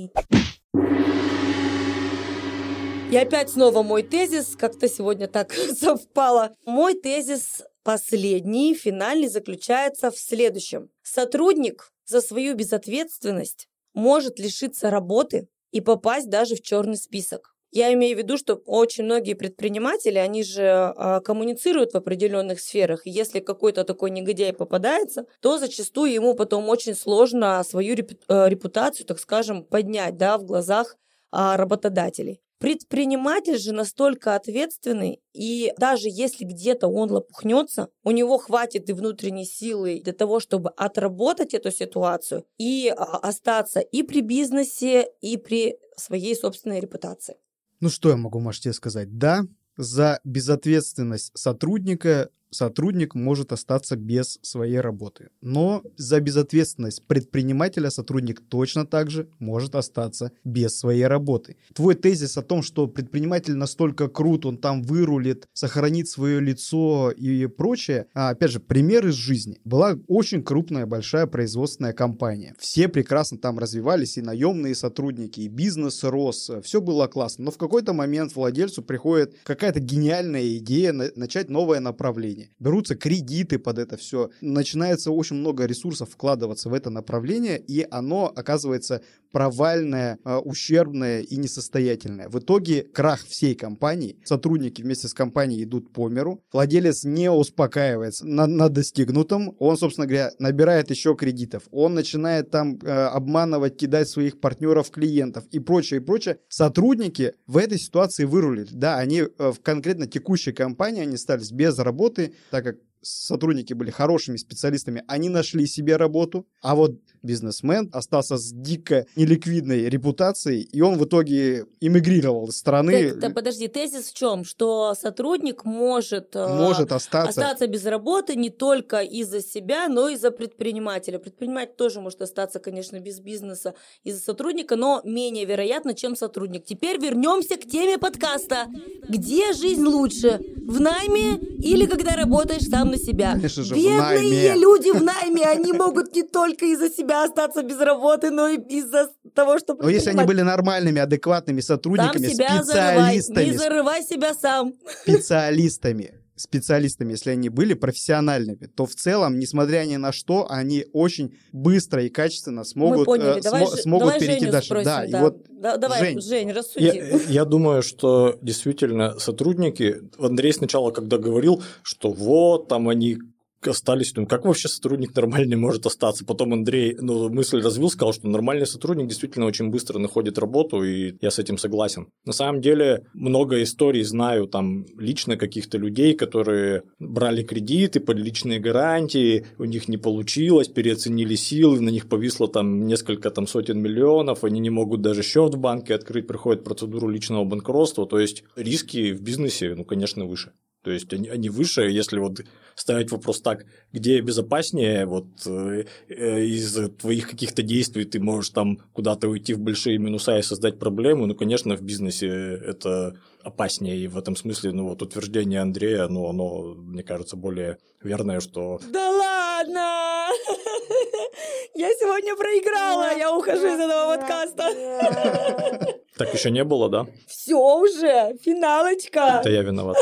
И 3.11 3.15
опять 3.15 3.51
снова 3.51 3.83
мой 3.83 4.01
тезис, 4.01 4.55
как-то 4.55 4.89
сегодня 4.89 5.27
так 5.27 5.53
совпало. 5.79 6.55
Мой 6.65 6.95
тезис 6.95 7.61
последний, 7.83 8.73
финальный, 8.73 9.27
заключается 9.27 10.09
в 10.09 10.17
следующем. 10.17 10.89
Сотрудник 11.03 11.91
за 12.05 12.21
свою 12.21 12.55
безответственность 12.55 13.67
может 13.93 14.39
лишиться 14.39 14.89
работы 14.89 15.47
и 15.71 15.79
попасть 15.79 16.29
даже 16.29 16.55
в 16.55 16.61
черный 16.61 16.97
список. 16.97 17.52
Я 17.75 17.91
имею 17.93 18.15
в 18.15 18.19
виду, 18.19 18.37
что 18.37 18.53
очень 18.67 19.03
многие 19.03 19.33
предприниматели, 19.33 20.19
они 20.19 20.43
же 20.43 20.61
э, 20.61 21.21
коммуницируют 21.21 21.91
в 21.93 21.97
определенных 21.97 22.59
сферах. 22.59 23.01
Если 23.03 23.39
какой-то 23.39 23.83
такой 23.83 24.11
негодяй 24.11 24.53
попадается, 24.53 25.25
то 25.41 25.57
зачастую 25.57 26.11
ему 26.11 26.35
потом 26.35 26.69
очень 26.69 26.93
сложно 26.93 27.63
свою 27.63 27.95
э, 27.95 28.47
репутацию, 28.47 29.07
так 29.07 29.17
скажем, 29.17 29.63
поднять 29.63 30.17
да, 30.17 30.37
в 30.37 30.43
глазах 30.43 30.97
э, 31.31 31.55
работодателей. 31.55 32.41
Предприниматель 32.59 33.57
же 33.57 33.73
настолько 33.73 34.35
ответственный, 34.35 35.19
и 35.33 35.73
даже 35.79 36.09
если 36.09 36.45
где-то 36.45 36.87
он 36.87 37.11
лопухнется, 37.11 37.89
у 38.03 38.11
него 38.11 38.37
хватит 38.37 38.87
и 38.87 38.93
внутренней 38.93 39.45
силы 39.45 39.99
для 40.03 40.13
того, 40.13 40.39
чтобы 40.39 40.69
отработать 40.77 41.55
эту 41.55 41.71
ситуацию 41.71 42.45
и 42.59 42.93
остаться 42.95 43.79
и 43.79 44.03
при 44.03 44.21
бизнесе, 44.21 45.09
и 45.21 45.37
при 45.37 45.79
своей 45.97 46.35
собственной 46.35 46.79
репутации. 46.79 47.35
Ну 47.83 47.89
что 47.89 48.11
я 48.11 48.15
могу, 48.15 48.39
тебе 48.61 48.73
сказать? 48.73 49.17
Да, 49.17 49.45
за 49.75 50.21
безответственность 50.23 51.37
сотрудника 51.37 52.29
сотрудник 52.53 53.15
может 53.15 53.51
остаться 53.51 53.95
без 53.95 54.39
своей 54.41 54.79
работы. 54.79 55.29
Но 55.41 55.83
за 55.97 56.19
безответственность 56.21 57.05
предпринимателя 57.07 57.89
сотрудник 57.89 58.41
точно 58.47 58.85
так 58.85 59.09
же 59.09 59.27
может 59.39 59.75
остаться 59.75 60.31
без 60.43 60.77
своей 60.77 61.05
работы. 61.05 61.57
Твой 61.73 61.95
тезис 61.95 62.37
о 62.37 62.41
том, 62.41 62.63
что 62.63 62.87
предприниматель 62.87 63.55
настолько 63.55 64.07
крут, 64.07 64.45
он 64.45 64.57
там 64.57 64.83
вырулит, 64.83 65.47
сохранит 65.53 66.07
свое 66.07 66.39
лицо 66.39 67.11
и 67.11 67.47
прочее, 67.47 68.07
а, 68.13 68.29
опять 68.29 68.51
же, 68.51 68.59
пример 68.59 69.07
из 69.07 69.15
жизни. 69.15 69.59
Была 69.63 69.97
очень 70.07 70.43
крупная, 70.43 70.85
большая 70.85 71.27
производственная 71.27 71.93
компания. 71.93 72.55
Все 72.59 72.87
прекрасно 72.87 73.37
там 73.37 73.59
развивались, 73.59 74.17
и 74.17 74.21
наемные 74.21 74.75
сотрудники, 74.75 75.41
и 75.41 75.47
бизнес 75.47 76.03
рос, 76.03 76.51
все 76.63 76.81
было 76.81 77.07
классно. 77.07 77.45
Но 77.45 77.51
в 77.51 77.57
какой-то 77.57 77.93
момент 77.93 78.35
владельцу 78.35 78.81
приходит 78.81 79.35
какая-то 79.43 79.79
гениальная 79.79 80.57
идея 80.57 80.93
начать 81.15 81.49
новое 81.49 81.79
направление. 81.79 82.42
Берутся 82.59 82.95
кредиты 82.95 83.59
под 83.59 83.79
это 83.79 83.97
все. 83.97 84.31
Начинается 84.41 85.11
очень 85.11 85.37
много 85.37 85.65
ресурсов 85.65 86.11
вкладываться 86.11 86.69
в 86.69 86.73
это 86.73 86.89
направление, 86.89 87.59
и 87.59 87.85
оно 87.89 88.31
оказывается 88.35 89.01
провальное, 89.33 90.19
а, 90.23 90.39
ущербное 90.39 91.21
и 91.21 91.35
несостоятельное. 91.37 92.29
В 92.29 92.39
итоге 92.39 92.83
крах 92.83 93.25
всей 93.25 93.55
компании. 93.55 94.15
Сотрудники 94.23 94.81
вместе 94.83 95.07
с 95.07 95.13
компанией 95.13 95.63
идут 95.63 95.91
по 95.91 96.07
миру. 96.07 96.43
Владелец 96.53 97.03
не 97.03 97.29
успокаивается 97.31 98.27
на, 98.27 98.45
на 98.45 98.69
достигнутом. 98.69 99.55
Он, 99.57 99.75
собственно 99.75 100.05
говоря, 100.05 100.31
набирает 100.37 100.91
еще 100.91 101.15
кредитов. 101.15 101.63
Он 101.71 101.95
начинает 101.95 102.51
там 102.51 102.77
э, 102.77 102.89
обманывать, 102.89 103.75
кидать 103.75 104.07
своих 104.07 104.39
партнеров, 104.39 104.91
клиентов 104.91 105.45
и 105.51 105.59
прочее, 105.59 105.99
и 105.99 106.03
прочее. 106.03 106.37
Сотрудники 106.47 107.33
в 107.47 107.57
этой 107.57 107.79
ситуации 107.79 108.25
вырулили. 108.25 108.69
Да, 108.71 108.99
они 108.99 109.21
э, 109.21 109.51
в 109.51 109.59
конкретно 109.61 110.05
текущей 110.05 110.51
компании, 110.51 111.01
они 111.01 111.15
остались 111.15 111.51
без 111.51 111.79
работы, 111.79 112.35
так 112.51 112.63
как 112.63 112.75
сотрудники 113.03 113.73
были 113.73 113.91
хорошими 113.91 114.37
специалистами, 114.37 115.03
они 115.07 115.29
нашли 115.29 115.67
себе 115.67 115.97
работу, 115.97 116.47
а 116.61 116.75
вот 116.75 116.99
бизнесмен 117.23 117.89
остался 117.93 118.37
с 118.37 118.51
дико 118.51 119.05
неликвидной 119.15 119.89
репутацией, 119.89 120.61
и 120.61 120.81
он 120.81 120.97
в 120.97 121.05
итоге 121.05 121.65
эмигрировал 121.79 122.47
из 122.49 122.57
страны. 122.57 123.11
Так, 123.11 123.21
так, 123.21 123.33
подожди, 123.33 123.67
тезис 123.67 124.09
в 124.09 124.13
чем? 124.13 124.43
Что 124.43 124.93
сотрудник 124.99 125.63
может, 125.63 126.35
э, 126.35 126.47
может 126.47 126.91
остаться. 126.91 127.29
остаться 127.29 127.67
без 127.67 127.85
работы 127.85 128.35
не 128.35 128.49
только 128.49 128.99
из-за 128.99 129.41
себя, 129.41 129.87
но 129.87 130.09
и 130.09 130.15
из-за 130.15 130.31
предпринимателя. 130.31 131.17
Предприниматель 131.19 131.73
тоже 131.77 132.01
может 132.01 132.21
остаться, 132.21 132.59
конечно, 132.59 132.99
без 132.99 133.19
бизнеса 133.19 133.73
из-за 134.03 134.21
сотрудника, 134.21 134.75
но 134.75 135.01
менее 135.03 135.45
вероятно, 135.45 135.93
чем 135.93 136.15
сотрудник. 136.15 136.65
Теперь 136.65 136.99
вернемся 136.99 137.55
к 137.55 137.61
теме 137.61 137.97
подкаста. 137.97 138.67
Где 139.07 139.53
жизнь 139.53 139.83
лучше? 139.83 140.39
В 140.65 140.79
найме 140.79 141.37
или 141.59 141.85
когда 141.85 142.15
работаешь 142.15 142.67
сам 142.67 142.91
на 142.91 142.97
себя? 142.97 143.31
Конечно 143.33 143.63
же, 143.63 143.75
Бедные 143.75 143.95
в 143.95 144.01
найме. 144.01 144.53
люди 144.55 144.89
в 144.91 145.01
найме, 145.03 145.45
они 145.45 145.73
могут 145.73 146.15
не 146.15 146.23
только 146.23 146.65
из-за 146.65 146.89
себя 146.89 147.12
остаться 147.13 147.63
без 147.63 147.79
работы, 147.79 148.31
но 148.31 148.47
и 148.47 148.57
из-за 148.57 149.09
того, 149.33 149.59
что... 149.59 149.75
Но 149.75 149.89
если 149.89 150.09
они 150.09 150.23
были 150.23 150.41
нормальными, 150.41 150.99
адекватными 150.99 151.61
сотрудниками, 151.61 152.27
сам 152.27 152.33
себя 152.33 152.63
специалистами... 152.63 153.35
Зарывай. 153.35 153.51
Не 153.51 153.57
зарывай 153.57 154.03
себя 154.03 154.33
сам. 154.33 154.73
Специалистами 155.03 156.23
специалистами, 156.35 157.11
если 157.11 157.31
они 157.31 157.49
были 157.49 157.73
профессиональными, 157.73 158.65
то 158.65 158.85
в 158.85 158.95
целом, 158.95 159.37
несмотря 159.37 159.85
ни 159.85 159.95
на 159.97 160.11
что, 160.11 160.47
они 160.49 160.85
очень 160.91 161.35
быстро 161.51 162.03
и 162.03 162.09
качественно 162.09 162.63
смогут, 162.63 163.05
поняли. 163.05 163.39
э, 163.39 163.41
давай, 163.41 163.67
смо, 163.67 163.77
смогут 163.77 164.07
давай 164.07 164.19
перейти 164.19 164.39
Женю 164.39 164.51
дальше. 164.51 164.67
Спросим, 164.67 164.85
да, 164.85 165.05
да, 165.05 165.05
и 165.05 165.21
вот 165.21 165.45
да, 165.49 165.77
давай, 165.77 165.99
Жень, 165.99 166.21
Жень 166.21 166.51
рассуди. 166.51 166.85
Я, 166.85 167.19
я 167.27 167.45
думаю, 167.45 167.83
что 167.83 168.37
действительно 168.41 169.19
сотрудники, 169.19 170.01
Андрей 170.17 170.53
сначала, 170.53 170.91
когда 170.91 171.17
говорил, 171.17 171.63
что 171.83 172.11
вот 172.11 172.67
там 172.67 172.89
они 172.89 173.19
остались, 173.67 174.13
думаю, 174.13 174.27
как 174.27 174.45
вообще 174.45 174.67
сотрудник 174.67 175.15
нормальный 175.15 175.55
может 175.55 175.85
остаться? 175.85 176.25
Потом 176.25 176.53
Андрей 176.53 176.95
ну, 176.99 177.29
мысль 177.29 177.61
развил, 177.61 177.89
сказал, 177.89 178.13
что 178.13 178.27
нормальный 178.27 178.65
сотрудник 178.65 179.07
действительно 179.07 179.45
очень 179.45 179.69
быстро 179.69 179.99
находит 179.99 180.37
работу, 180.37 180.83
и 180.83 181.15
я 181.21 181.31
с 181.31 181.39
этим 181.39 181.57
согласен. 181.57 182.07
На 182.25 182.33
самом 182.33 182.61
деле, 182.61 183.05
много 183.13 183.61
историй 183.63 184.03
знаю 184.03 184.47
там 184.47 184.85
лично 184.97 185.37
каких-то 185.37 185.77
людей, 185.77 186.13
которые 186.13 186.83
брали 186.99 187.43
кредиты 187.43 187.99
под 187.99 188.17
личные 188.17 188.59
гарантии, 188.59 189.45
у 189.57 189.65
них 189.65 189.87
не 189.87 189.97
получилось, 189.97 190.67
переоценили 190.67 191.35
силы, 191.35 191.79
на 191.79 191.89
них 191.89 192.07
повисло 192.09 192.47
там 192.47 192.85
несколько 192.87 193.29
там 193.29 193.47
сотен 193.47 193.79
миллионов, 193.79 194.43
они 194.43 194.59
не 194.59 194.69
могут 194.69 195.01
даже 195.01 195.23
счет 195.23 195.53
в 195.53 195.57
банке 195.57 195.95
открыть, 195.95 196.27
проходят 196.27 196.63
процедуру 196.63 197.07
личного 197.07 197.43
банкротства, 197.43 198.05
то 198.07 198.19
есть 198.19 198.43
риски 198.55 199.13
в 199.13 199.21
бизнесе, 199.21 199.75
ну, 199.75 199.83
конечно, 199.83 200.25
выше. 200.25 200.51
То 200.83 200.91
есть 200.91 201.11
они, 201.13 201.29
они 201.29 201.49
выше, 201.49 201.83
если 201.83 202.19
вот 202.19 202.41
ставить 202.75 203.11
вопрос 203.11 203.41
так, 203.41 203.65
где 203.93 204.19
безопаснее, 204.19 205.05
вот 205.05 205.25
э, 205.45 205.85
э, 206.09 206.43
из 206.43 206.77
твоих 206.99 207.29
каких-то 207.29 207.63
действий 207.63 208.03
ты 208.03 208.19
можешь 208.19 208.49
там 208.49 208.79
куда-то 208.91 209.29
уйти 209.29 209.53
в 209.53 209.59
большие 209.59 209.97
минуса 209.97 210.37
и 210.37 210.41
создать 210.41 210.79
проблему, 210.79 211.25
ну, 211.25 211.35
конечно, 211.35 211.77
в 211.77 211.81
бизнесе 211.81 212.27
это 212.27 213.17
опаснее, 213.43 213.97
и 213.97 214.07
в 214.07 214.17
этом 214.17 214.35
смысле, 214.35 214.71
ну, 214.71 214.89
вот 214.89 215.01
утверждение 215.01 215.61
Андрея, 215.61 216.07
ну, 216.07 216.27
оно, 216.27 216.73
мне 216.75 217.03
кажется, 217.03 217.37
более 217.37 217.77
верное, 218.01 218.41
что... 218.41 218.79
Да 218.91 219.09
ладно! 219.09 220.29
Я 221.75 221.89
сегодня 221.93 222.35
проиграла, 222.35 223.17
я 223.17 223.35
ухожу 223.35 223.65
из 223.65 223.79
этого 223.79 224.15
подкаста. 224.15 225.99
Так 226.23 226.33
еще 226.33 226.51
не 226.51 226.63
было, 226.63 226.89
да? 226.89 227.05
Все 227.27 227.57
уже, 227.57 228.37
финалочка. 228.41 229.39
Это 229.41 229.49
я 229.49 229.61
виноват. 229.61 229.97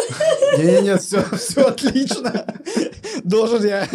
Не-не-не, 0.57 0.97
все, 0.97 1.23
все 1.36 1.62
отлично. 1.62 2.45
Должен 3.23 3.65
я 3.65 3.88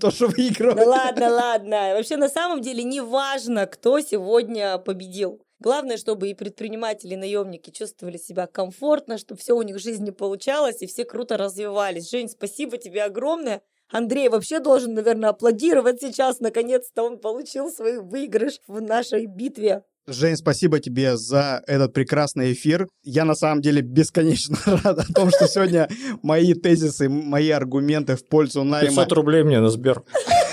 тоже 0.00 0.28
выигрывать. 0.28 0.76
Да 0.76 0.86
ладно, 0.86 1.30
ладно. 1.30 1.94
Вообще, 1.96 2.16
на 2.16 2.28
самом 2.28 2.60
деле, 2.60 2.84
не 2.84 3.00
важно, 3.00 3.66
кто 3.66 3.98
сегодня 3.98 4.78
победил. 4.78 5.42
Главное, 5.58 5.96
чтобы 5.96 6.28
и 6.28 6.34
предприниматели, 6.34 7.14
и 7.14 7.16
наемники 7.16 7.70
чувствовали 7.70 8.18
себя 8.18 8.46
комфортно, 8.46 9.18
чтобы 9.18 9.40
все 9.40 9.54
у 9.54 9.62
них 9.62 9.76
в 9.76 9.82
жизни 9.82 10.10
получалось, 10.10 10.80
и 10.80 10.86
все 10.86 11.04
круто 11.04 11.36
развивались. 11.36 12.08
Жень, 12.08 12.28
спасибо 12.28 12.76
тебе 12.76 13.02
огромное. 13.02 13.62
Андрей 13.90 14.28
вообще 14.28 14.60
должен, 14.60 14.94
наверное, 14.94 15.30
аплодировать 15.30 16.00
сейчас. 16.00 16.38
Наконец-то 16.38 17.02
он 17.02 17.18
получил 17.18 17.68
свой 17.70 17.98
выигрыш 17.98 18.60
в 18.68 18.80
нашей 18.80 19.26
битве. 19.26 19.82
Жень, 20.06 20.36
спасибо 20.36 20.80
тебе 20.80 21.16
за 21.16 21.62
этот 21.66 21.94
прекрасный 21.94 22.52
эфир. 22.52 22.86
Я 23.04 23.24
на 23.24 23.34
самом 23.34 23.62
деле 23.62 23.80
бесконечно 23.80 24.58
рад 24.84 24.98
о 24.98 25.12
том, 25.12 25.30
что 25.30 25.48
сегодня 25.48 25.88
мои 26.22 26.52
тезисы, 26.52 27.08
мои 27.08 27.48
аргументы 27.48 28.16
в 28.16 28.28
пользу 28.28 28.64
найма... 28.64 28.88
500 28.88 29.12
рублей 29.12 29.44
мне 29.44 29.60
на 29.60 29.70
Сбер. 29.70 30.02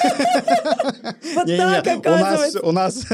Вот 1.36 1.48
так, 1.48 1.86
у 2.06 2.10
нас, 2.10 2.56
у 2.62 2.72
нас, 2.72 3.06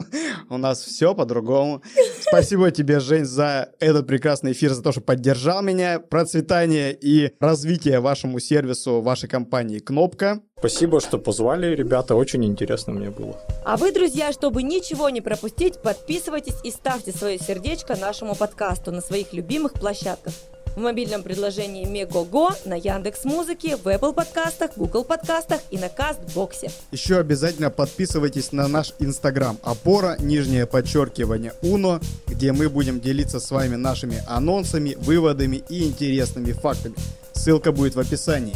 у 0.50 0.56
нас 0.56 0.80
все 0.80 1.14
по-другому. 1.14 1.82
Спасибо 2.20 2.70
тебе, 2.70 3.00
Жень, 3.00 3.24
за 3.24 3.70
этот 3.80 4.06
прекрасный 4.06 4.52
эфир, 4.52 4.72
за 4.72 4.82
то, 4.82 4.92
что 4.92 5.00
поддержал 5.00 5.62
меня. 5.62 6.00
Процветание 6.00 6.96
и 6.98 7.32
развитие 7.40 8.00
вашему 8.00 8.40
сервису, 8.40 9.00
вашей 9.00 9.28
компании 9.28 9.78
«Кнопка». 9.78 10.40
Спасибо, 10.58 11.00
что 11.00 11.18
позвали, 11.18 11.74
ребята, 11.74 12.14
очень 12.14 12.44
интересно 12.44 12.92
мне 12.94 13.10
было. 13.10 13.38
А 13.64 13.76
вы, 13.76 13.92
друзья, 13.92 14.32
чтобы 14.32 14.62
ничего 14.62 15.10
не 15.10 15.20
пропустить, 15.20 15.82
подписывайтесь 15.82 16.56
и 16.64 16.70
ставьте 16.70 17.12
свое 17.12 17.38
сердечко 17.38 17.94
нашему 17.94 18.34
подкасту 18.34 18.90
на 18.90 19.02
своих 19.02 19.34
любимых 19.34 19.74
площадках 19.74 20.32
в 20.76 20.80
мобильном 20.80 21.22
приложении 21.22 21.86
Мегого, 21.86 22.54
на 22.66 22.74
Яндекс 22.74 23.24
Музыке, 23.24 23.76
в 23.76 23.86
Apple 23.86 24.12
подкастах, 24.12 24.72
Google 24.76 25.04
подкастах 25.04 25.60
и 25.70 25.78
на 25.78 25.88
Кастбоксе. 25.88 26.70
Еще 26.92 27.16
обязательно 27.16 27.70
подписывайтесь 27.70 28.52
на 28.52 28.68
наш 28.68 28.92
Инстаграм 28.98 29.58
опора, 29.62 30.16
нижнее 30.20 30.66
подчеркивание 30.66 31.54
Уно, 31.62 32.00
где 32.26 32.52
мы 32.52 32.68
будем 32.68 33.00
делиться 33.00 33.40
с 33.40 33.50
вами 33.50 33.76
нашими 33.76 34.22
анонсами, 34.28 34.94
выводами 34.98 35.64
и 35.68 35.84
интересными 35.84 36.52
фактами. 36.52 36.94
Ссылка 37.32 37.72
будет 37.72 37.94
в 37.94 38.00
описании. 38.00 38.54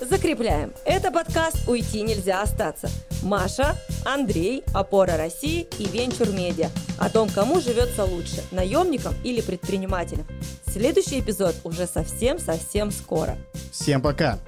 Закрепляем. 0.00 0.72
Это 0.84 1.10
подкаст 1.10 1.68
«Уйти 1.68 2.02
нельзя 2.02 2.40
остаться». 2.40 2.88
Маша, 3.22 3.76
Андрей, 4.04 4.62
Опора 4.72 5.16
России 5.16 5.66
и 5.78 5.86
Венчур 5.86 6.28
Медиа. 6.28 6.70
О 6.98 7.10
том, 7.10 7.28
кому 7.28 7.60
живется 7.60 8.04
лучше, 8.04 8.44
наемникам 8.52 9.14
или 9.24 9.40
предпринимателям. 9.40 10.24
Следующий 10.72 11.20
эпизод 11.20 11.54
уже 11.64 11.86
совсем-совсем 11.86 12.90
скоро. 12.90 13.36
Всем 13.72 14.02
пока! 14.02 14.38